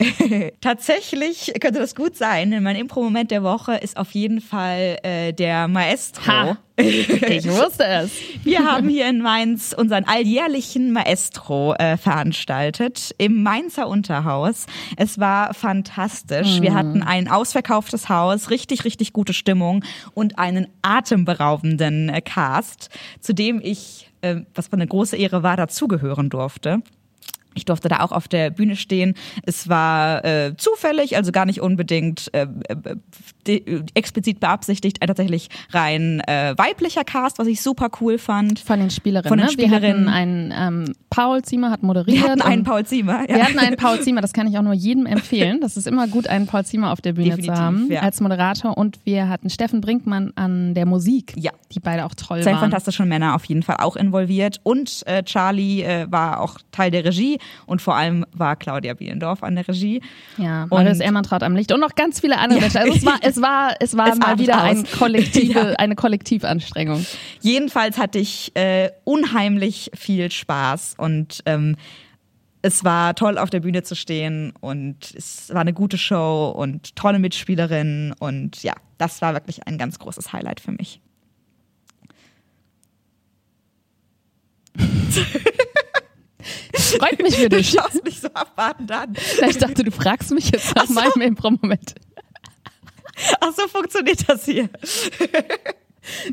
Tatsächlich 0.62 1.54
könnte 1.60 1.80
das 1.80 1.96
gut 1.96 2.16
sein. 2.16 2.62
Mein 2.62 2.76
Impro-Moment 2.76 3.32
der 3.32 3.44
Woche 3.44 3.76
ist 3.76 3.98
auf 3.98 4.12
jeden 4.12 4.42
Fall 4.42 4.98
äh, 5.04 5.34
der 5.34 5.68
Maestro. 5.68 6.26
Ha, 6.26 6.58
ich 6.78 7.48
wusste 7.50 7.86
es. 7.86 8.12
Wir 8.44 8.66
haben 8.66 8.90
hier 8.90 9.08
in 9.10 9.22
Mainz 9.22 9.74
unseren 9.78 10.04
alljährlichen 10.04 10.92
Maestro 10.92 11.74
äh, 11.76 11.98
veranstaltet 11.98 13.16
im 13.18 13.44
Mainzer 13.44 13.88
Unterhaus. 13.88 14.66
Es 14.98 15.20
war 15.20 15.54
fantastisch. 15.54 16.60
Mhm. 16.60 16.62
Wir 16.62 16.74
hatten 16.74 17.04
ein 17.04 17.30
ausverkauftes 17.30 18.10
Haus, 18.10 18.50
richtig, 18.50 18.84
richtig 18.84 19.14
gute 19.14 19.34
Stimmung 19.34 19.84
und 20.14 20.38
einen 20.38 20.68
atemberaubenden 20.82 22.10
äh, 22.10 22.22
Cast, 22.22 22.90
zu 23.20 23.34
dem 23.34 23.62
ich, 23.64 24.12
äh, 24.22 24.42
was 24.54 24.72
eine 24.74 24.88
große 24.88 25.16
Ehre 25.16 25.44
war, 25.44 25.56
dazugehören 25.56 26.30
durfte. 26.30 26.82
Ich 27.56 27.66
durfte 27.66 27.88
da 27.88 28.02
auch 28.02 28.12
auf 28.12 28.28
der 28.28 28.50
Bühne 28.50 28.76
stehen. 28.76 29.16
Es 29.46 29.70
war 29.70 30.24
äh, 30.24 30.56
zufällig, 30.58 31.18
also 31.18 31.32
gar 31.32 31.46
nicht 31.46 31.62
unbedingt 31.62 32.34
äh, 32.34 32.48
äh, 33.48 33.84
explizit 33.94 34.40
beabsichtigt, 34.40 35.02
ein 35.02 35.08
tatsächlich 35.08 35.50
rein 35.72 36.22
äh, 36.28 36.54
weiblicher 36.58 37.04
Cast, 37.04 37.40
was 37.40 37.48
ich 37.48 37.62
super 37.62 37.90
cool 38.02 38.18
fand. 38.18 38.60
Von 38.60 38.80
den 38.80 38.90
Spielerinnen. 38.90 39.30
Von 39.30 39.40
den 39.40 39.50
Spielerinnen. 39.50 40.06
Wir 40.06 40.12
hatten 40.12 40.52
einen 40.54 40.86
ähm, 40.86 40.94
Paul 41.10 41.42
Ziemer 41.44 41.72
hat 41.72 41.82
moderiert. 41.82 42.24
Wir 42.24 42.30
hatten 42.30 42.42
einen 42.42 42.64
Paul 42.64 42.86
Ziemer. 42.86 43.22
Ja. 43.22 43.36
Wir 43.36 43.46
hatten 43.46 43.60
einen 43.60 43.78
Paul 43.78 44.02
Ziemer, 44.02 44.22
das 44.22 44.34
kann 44.34 44.48
ich 44.48 44.58
auch 44.58 44.62
nur 44.62 44.74
jedem 44.74 45.06
empfehlen. 45.06 45.62
Das 45.62 45.78
ist 45.78 45.88
immer 45.88 46.08
gut, 46.08 46.28
einen 46.28 46.46
Paul 46.46 46.66
Ziemer 46.66 46.92
auf 46.92 47.00
der 47.00 47.14
Bühne 47.14 47.30
Definitiv, 47.30 47.54
zu 47.54 47.62
haben 47.62 47.88
ja. 47.90 48.02
als 48.02 48.20
Moderator. 48.20 48.78
Und 48.78 49.00
wir 49.06 49.30
hatten 49.30 49.50
Steffen 49.50 49.80
Brinkmann 49.80 50.34
an 50.36 50.74
der 50.74 50.86
Musik, 50.86 51.34
ja. 51.38 51.52
die 51.72 51.80
beide 51.80 52.06
auch 52.06 52.14
toll 52.16 52.42
Zwei 52.42 52.52
waren. 52.52 52.56
Zwei 52.56 52.60
fantastische 52.60 53.06
Männer 53.06 53.36
auf 53.36 53.46
jeden 53.46 53.64
Fall 53.64 53.78
auch 53.80 53.96
involviert. 53.96 54.60
Und 54.64 55.04
äh, 55.06 55.24
Charlie 55.24 55.84
äh, 55.84 56.08
war 56.12 56.42
auch 56.42 56.58
Teil 56.72 56.92
der 56.92 57.06
Regie 57.06 57.40
und 57.66 57.82
vor 57.82 57.96
allem 57.96 58.26
war 58.32 58.56
Claudia 58.56 58.94
Bielendorf 58.94 59.44
an 59.44 59.56
der 59.56 59.68
Regie. 59.68 60.02
Ja, 60.38 60.66
Marius 60.68 61.00
Ermantraut 61.00 61.44
am 61.44 61.56
Licht 61.56 61.72
und 61.72 61.80
noch 61.80 61.96
ganz 61.96 62.20
viele 62.20 62.38
andere 62.38 62.62
Menschen. 62.62 62.78
Also 62.78 62.94
es 62.94 63.06
war, 63.06 63.20
es 63.22 63.42
war, 63.42 63.76
es 63.80 63.98
war 63.98 64.08
es 64.14 64.20
mal 64.20 64.40
wieder 64.40 64.62
ein 64.62 64.86
kollektive, 64.98 65.60
ja. 65.60 65.74
eine 65.78 65.96
Kollektivanstrengung. 65.96 67.06
Jedenfalls 67.42 67.98
hatte 67.98 68.20
ich 68.20 68.56
äh, 68.56 68.92
unheimlich 69.04 69.92
viel 69.96 70.32
Spaß 70.32 70.96
und 70.98 71.42
ähm, 71.46 71.76
es 72.66 72.84
war 72.84 73.14
toll, 73.14 73.38
auf 73.38 73.52
der 73.52 73.60
Bühne 73.60 73.84
zu 73.84 73.96
stehen 73.96 74.52
und 74.60 75.14
es 75.16 75.54
war 75.54 75.62
eine 75.62 75.74
gute 75.74 76.00
Show 76.00 76.52
und 76.56 76.96
tolle 76.96 77.20
Mitspielerinnen 77.20 78.14
und 78.14 78.64
ja, 78.64 78.74
das 78.98 79.22
war 79.22 79.34
wirklich 79.36 79.68
ein 79.68 79.78
ganz 79.78 80.00
großes 80.00 80.34
Highlight 80.34 80.60
für 80.60 80.72
mich. 80.72 81.00
Freut 86.86 87.22
mich 87.22 87.36
für 87.36 87.50
dich. 87.50 87.72
Du 87.72 87.78
schaust 87.82 88.04
mich 88.04 88.20
so 88.20 88.28
abwartend 88.28 88.92
an. 88.92 89.16
Ich 89.48 89.58
dachte, 89.58 89.84
du 89.84 89.92
fragst 89.92 90.32
mich 90.32 90.52
jetzt 90.52 90.76
nach 90.76 90.88
so. 90.88 90.94
meinem 90.94 91.22
Impro-Moment. 91.22 91.96
Ach 93.40 93.54
so 93.56 93.68
funktioniert 93.68 94.28
das 94.28 94.46
hier. 94.46 94.70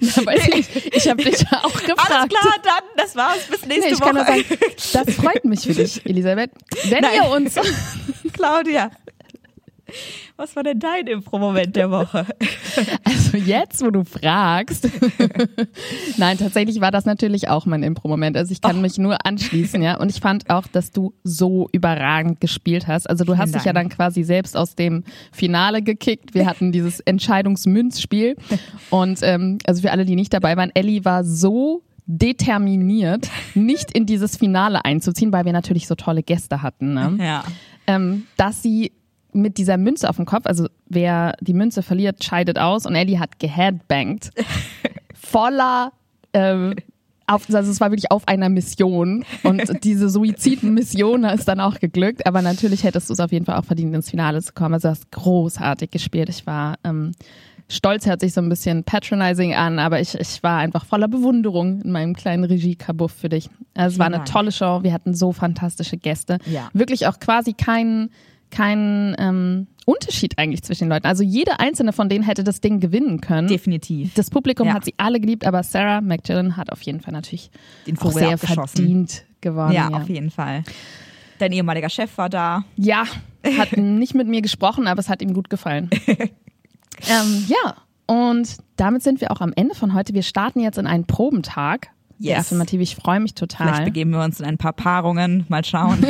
Na, 0.01 0.27
weiß 0.27 0.49
ich 0.49 0.55
nicht. 0.55 0.97
Ich 0.97 1.09
habe 1.09 1.23
dich 1.23 1.47
auch 1.51 1.73
gefragt. 1.73 2.11
Alles 2.11 2.29
klar, 2.29 2.55
dann, 2.63 2.85
das 2.97 3.17
war's. 3.17 3.47
Bis 3.51 3.65
nächste 3.67 3.89
nee, 3.89 3.95
ich 3.95 4.01
Woche. 4.01 4.13
Kann 4.13 4.27
sagen, 4.27 5.07
das 5.07 5.15
freut 5.15 5.45
mich 5.45 5.61
für 5.61 5.75
dich, 5.75 6.05
Elisabeth. 6.05 6.51
Wenn 6.89 7.03
Nein. 7.03 7.15
ihr 7.15 7.31
uns... 7.31 7.55
Claudia. 8.33 8.91
Was 10.37 10.57
war 10.57 10.63
denn 10.63 10.79
dein 10.79 11.07
Impro-Moment 11.07 11.77
der 11.77 11.91
Woche? 11.91 12.27
Also 13.05 13.37
jetzt, 13.37 13.85
wo 13.85 13.91
du 13.91 14.05
fragst. 14.05 14.89
Nein, 16.17 16.39
tatsächlich 16.39 16.81
war 16.81 16.91
das 16.91 17.05
natürlich 17.05 17.49
auch 17.49 17.67
mein 17.67 17.83
Impro-Moment. 17.83 18.37
Also 18.37 18.53
ich 18.53 18.61
kann 18.61 18.79
oh. 18.79 18.81
mich 18.81 18.99
nur 18.99 19.27
anschließen, 19.27 19.83
ja. 19.83 19.99
Und 19.99 20.11
ich 20.11 20.21
fand 20.21 20.49
auch, 20.51 20.67
dass 20.67 20.91
du 20.91 21.13
so 21.23 21.69
überragend 21.73 22.41
gespielt 22.41 22.87
hast. 22.87 23.09
Also 23.09 23.25
du 23.25 23.33
Vielen 23.33 23.41
hast 23.41 23.55
Dank. 23.55 23.63
dich 23.63 23.67
ja 23.67 23.73
dann 23.73 23.89
quasi 23.89 24.23
selbst 24.23 24.57
aus 24.57 24.75
dem 24.75 25.05
Finale 25.33 25.83
gekickt. 25.83 26.35
Wir 26.35 26.47
hatten 26.47 26.73
dieses 26.73 27.01
Entscheidungsmünzspiel. 27.05 28.37
Und 28.91 29.19
ähm, 29.23 29.59
also 29.67 29.83
für 29.83 29.91
alle, 29.91 30.05
die 30.05 30.17
nicht 30.17 30.33
dabei 30.33 30.57
waren, 30.57 30.71
Ellie 30.75 31.05
war 31.05 31.25
so 31.25 31.83
determiniert, 32.07 33.29
nicht 33.55 33.93
in 33.93 34.07
dieses 34.07 34.37
Finale 34.37 34.85
einzuziehen, 34.85 35.33
weil 35.33 35.45
wir 35.45 35.53
natürlich 35.53 35.87
so 35.87 35.95
tolle 35.95 36.23
Gäste 36.23 36.63
hatten, 36.63 36.95
ne? 36.95 37.17
ja. 37.19 37.45
ähm, 37.87 38.27
dass 38.37 38.63
sie 38.63 38.93
mit 39.33 39.59
dieser 39.59 39.77
Münze 39.77 40.09
auf 40.09 40.17
dem 40.17 40.27
Kopf, 40.27 40.47
also 40.47 40.69
wer 40.89 41.35
die 41.41 41.55
Münze 41.55 41.83
verliert, 41.83 42.23
scheidet 42.23 42.59
aus 42.59 42.87
und 42.87 42.95
Ellie 42.95 43.19
hat 43.19 43.39
geheadbankt. 43.39 44.31
voller 45.15 45.93
ähm, 46.35 46.75
auf, 47.27 47.47
also 47.53 47.71
es 47.71 47.81
war 47.81 47.91
wirklich 47.91 48.11
auf 48.11 48.27
einer 48.29 48.49
Mission 48.49 49.25
und 49.43 49.85
diese 49.85 50.09
Suizidmission 50.09 51.25
ist 51.25 51.49
dann 51.49 51.61
auch 51.61 51.79
geglückt, 51.79 52.27
aber 52.27 52.43
natürlich 52.43 52.85
hättest 52.85 53.09
du 53.09 53.15
es 53.15 53.21
auf 53.21 53.33
jeden 53.33 53.47
Fall 53.47 53.57
auch 53.57 53.65
verdient, 53.65 53.95
ins 53.95 54.11
Finale 54.11 54.43
zu 54.43 54.53
kommen. 54.53 54.75
Also 54.75 54.89
du 54.89 54.91
hast 54.91 55.11
großartig 55.13 55.91
gespielt. 55.91 56.29
Ich 56.29 56.47
war 56.47 56.77
ähm, 56.85 57.13
stolz, 57.69 58.07
hört 58.07 58.21
sich 58.21 58.35
so 58.35 58.41
ein 58.41 58.49
bisschen 58.49 58.85
patronizing 58.85 59.55
an, 59.55 59.79
aber 59.79 60.01
ich, 60.01 60.15
ich 60.15 60.43
war 60.43 60.59
einfach 60.59 60.85
voller 60.85 61.09
Bewunderung 61.09 61.81
in 61.83 61.93
meinem 61.93 62.15
kleinen 62.15 62.45
Regie-Kabuff 62.45 63.13
für 63.13 63.29
dich. 63.29 63.49
Also 63.75 63.95
es 63.95 63.99
war 63.99 64.07
eine 64.07 64.25
tolle 64.25 64.53
Show, 64.53 64.83
wir 64.83 64.93
hatten 64.93 65.15
so 65.15 65.33
fantastische 65.33 65.97
Gäste. 65.97 66.39
Ja. 66.47 66.69
Wirklich 66.73 67.07
auch 67.07 67.19
quasi 67.19 67.53
keinen 67.53 68.11
keinen 68.53 69.17
ähm, 69.19 69.67
Unterschied 69.85 70.39
eigentlich 70.39 70.63
zwischen 70.63 70.85
den 70.85 70.91
Leuten. 70.91 71.07
Also 71.07 71.25
jede 71.25 71.59
einzelne 71.59 71.93
von 71.93 72.09
denen 72.09 72.23
hätte 72.23 72.45
das 72.45 72.61
Ding 72.61 72.79
gewinnen 72.79 73.21
können. 73.21 73.49
Definitiv. 73.49 74.15
Das 74.15 74.31
Publikum 74.31 74.69
ja. 74.69 74.75
hat 74.75 74.85
sie 74.85 74.95
alle 74.97 75.19
geliebt, 75.19 75.45
aber 75.45 75.63
Sarah 75.65 76.01
McGillen 76.01 76.57
hat 76.57 76.71
auf 76.71 76.83
jeden 76.83 77.01
Fall 77.01 77.13
natürlich 77.13 77.51
Den 77.87 77.99
auch 77.99 78.13
sehr 78.13 78.39
verdient 78.39 79.25
gewonnen. 79.41 79.73
Ja, 79.73 79.91
ja, 79.91 79.97
auf 79.97 80.09
jeden 80.09 80.31
Fall. 80.31 80.63
Dein 81.39 81.53
ehemaliger 81.53 81.89
Chef 81.89 82.17
war 82.17 82.29
da. 82.29 82.65
Ja, 82.77 83.05
hat 83.59 83.73
nicht 83.77 84.15
mit 84.15 84.29
mir 84.29 84.43
gesprochen, 84.43 84.87
aber 84.87 85.01
es 85.01 85.09
hat 85.09 85.23
ihm 85.23 85.35
gut 85.35 85.51
gefallen. 85.51 85.91
ähm, 86.07 87.47
ja, 87.49 87.75
und 88.07 88.59
damit 88.77 89.03
sind 89.03 89.21
wir 89.21 89.33
auch 89.33 89.41
am 89.41 89.53
Ende 89.57 89.75
von 89.75 89.95
heute. 89.95 90.15
Wir 90.15 90.23
starten 90.23 90.61
jetzt 90.61 90.79
in 90.79 90.87
einen 90.87 91.07
Probentag 91.07 91.89
Yes. 92.23 92.35
Die 92.35 92.41
Affirmative, 92.41 92.83
ich 92.83 92.95
freue 92.95 93.19
mich 93.19 93.35
total. 93.35 93.67
Vielleicht 93.67 93.85
begeben 93.85 94.13
wir 94.13 94.23
uns 94.23 94.39
in 94.39 94.47
ein 94.47 94.57
paar 94.57 94.73
Paarungen, 94.73 95.45
mal 95.49 95.65
schauen. 95.65 95.99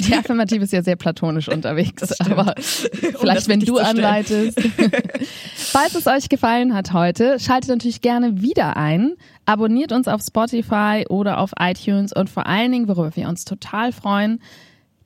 die 0.00 0.14
Affirmative 0.14 0.64
ist 0.64 0.72
ja 0.72 0.82
sehr 0.82 0.96
platonisch 0.96 1.48
unterwegs, 1.48 2.20
aber 2.20 2.56
vielleicht, 2.58 3.46
wenn 3.46 3.60
du 3.60 3.78
anleitest. 3.78 4.60
Falls 5.54 5.94
es 5.94 6.08
euch 6.08 6.28
gefallen 6.28 6.74
hat 6.74 6.92
heute, 6.92 7.38
schaltet 7.38 7.70
natürlich 7.70 8.00
gerne 8.00 8.42
wieder 8.42 8.76
ein. 8.76 9.14
Abonniert 9.46 9.92
uns 9.92 10.08
auf 10.08 10.20
Spotify 10.22 11.04
oder 11.08 11.38
auf 11.38 11.52
iTunes 11.60 12.12
und 12.12 12.28
vor 12.28 12.46
allen 12.46 12.72
Dingen, 12.72 12.88
worüber 12.88 13.14
wir 13.14 13.28
uns 13.28 13.44
total 13.44 13.92
freuen, 13.92 14.40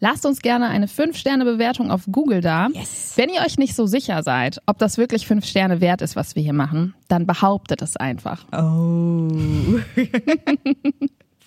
Lasst 0.01 0.25
uns 0.25 0.41
gerne 0.41 0.69
eine 0.69 0.87
5-Sterne-Bewertung 0.87 1.91
auf 1.91 2.03
Google 2.11 2.41
da. 2.41 2.69
Yes. 2.73 3.15
Wenn 3.17 3.29
ihr 3.31 3.41
euch 3.41 3.59
nicht 3.59 3.75
so 3.75 3.87
sicher 3.87 4.23
seid, 4.23 4.61
ob 4.67 4.79
das 4.79 4.97
wirklich 4.97 5.27
5 5.27 5.45
Sterne 5.45 5.81
wert 5.81 6.03
ist, 6.03 6.15
was 6.15 6.37
wir 6.37 6.43
hier 6.43 6.53
machen, 6.53 6.95
dann 7.09 7.27
behauptet 7.27 7.83
es 7.83 7.97
einfach. 7.97 8.45
Oh. 8.53 9.29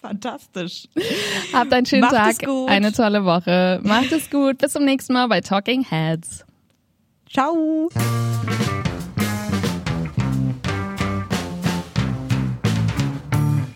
Fantastisch. 0.02 0.90
Habt 1.54 1.72
einen 1.72 1.86
schönen 1.86 2.02
Macht 2.02 2.16
Tag, 2.16 2.50
eine 2.68 2.92
tolle 2.92 3.24
Woche. 3.24 3.80
Macht 3.84 4.12
es 4.12 4.30
gut. 4.30 4.58
Bis 4.58 4.74
zum 4.74 4.84
nächsten 4.84 5.14
Mal 5.14 5.28
bei 5.28 5.42
Talking 5.42 5.84
Heads. 5.84 6.44
Ciao. 7.30 7.90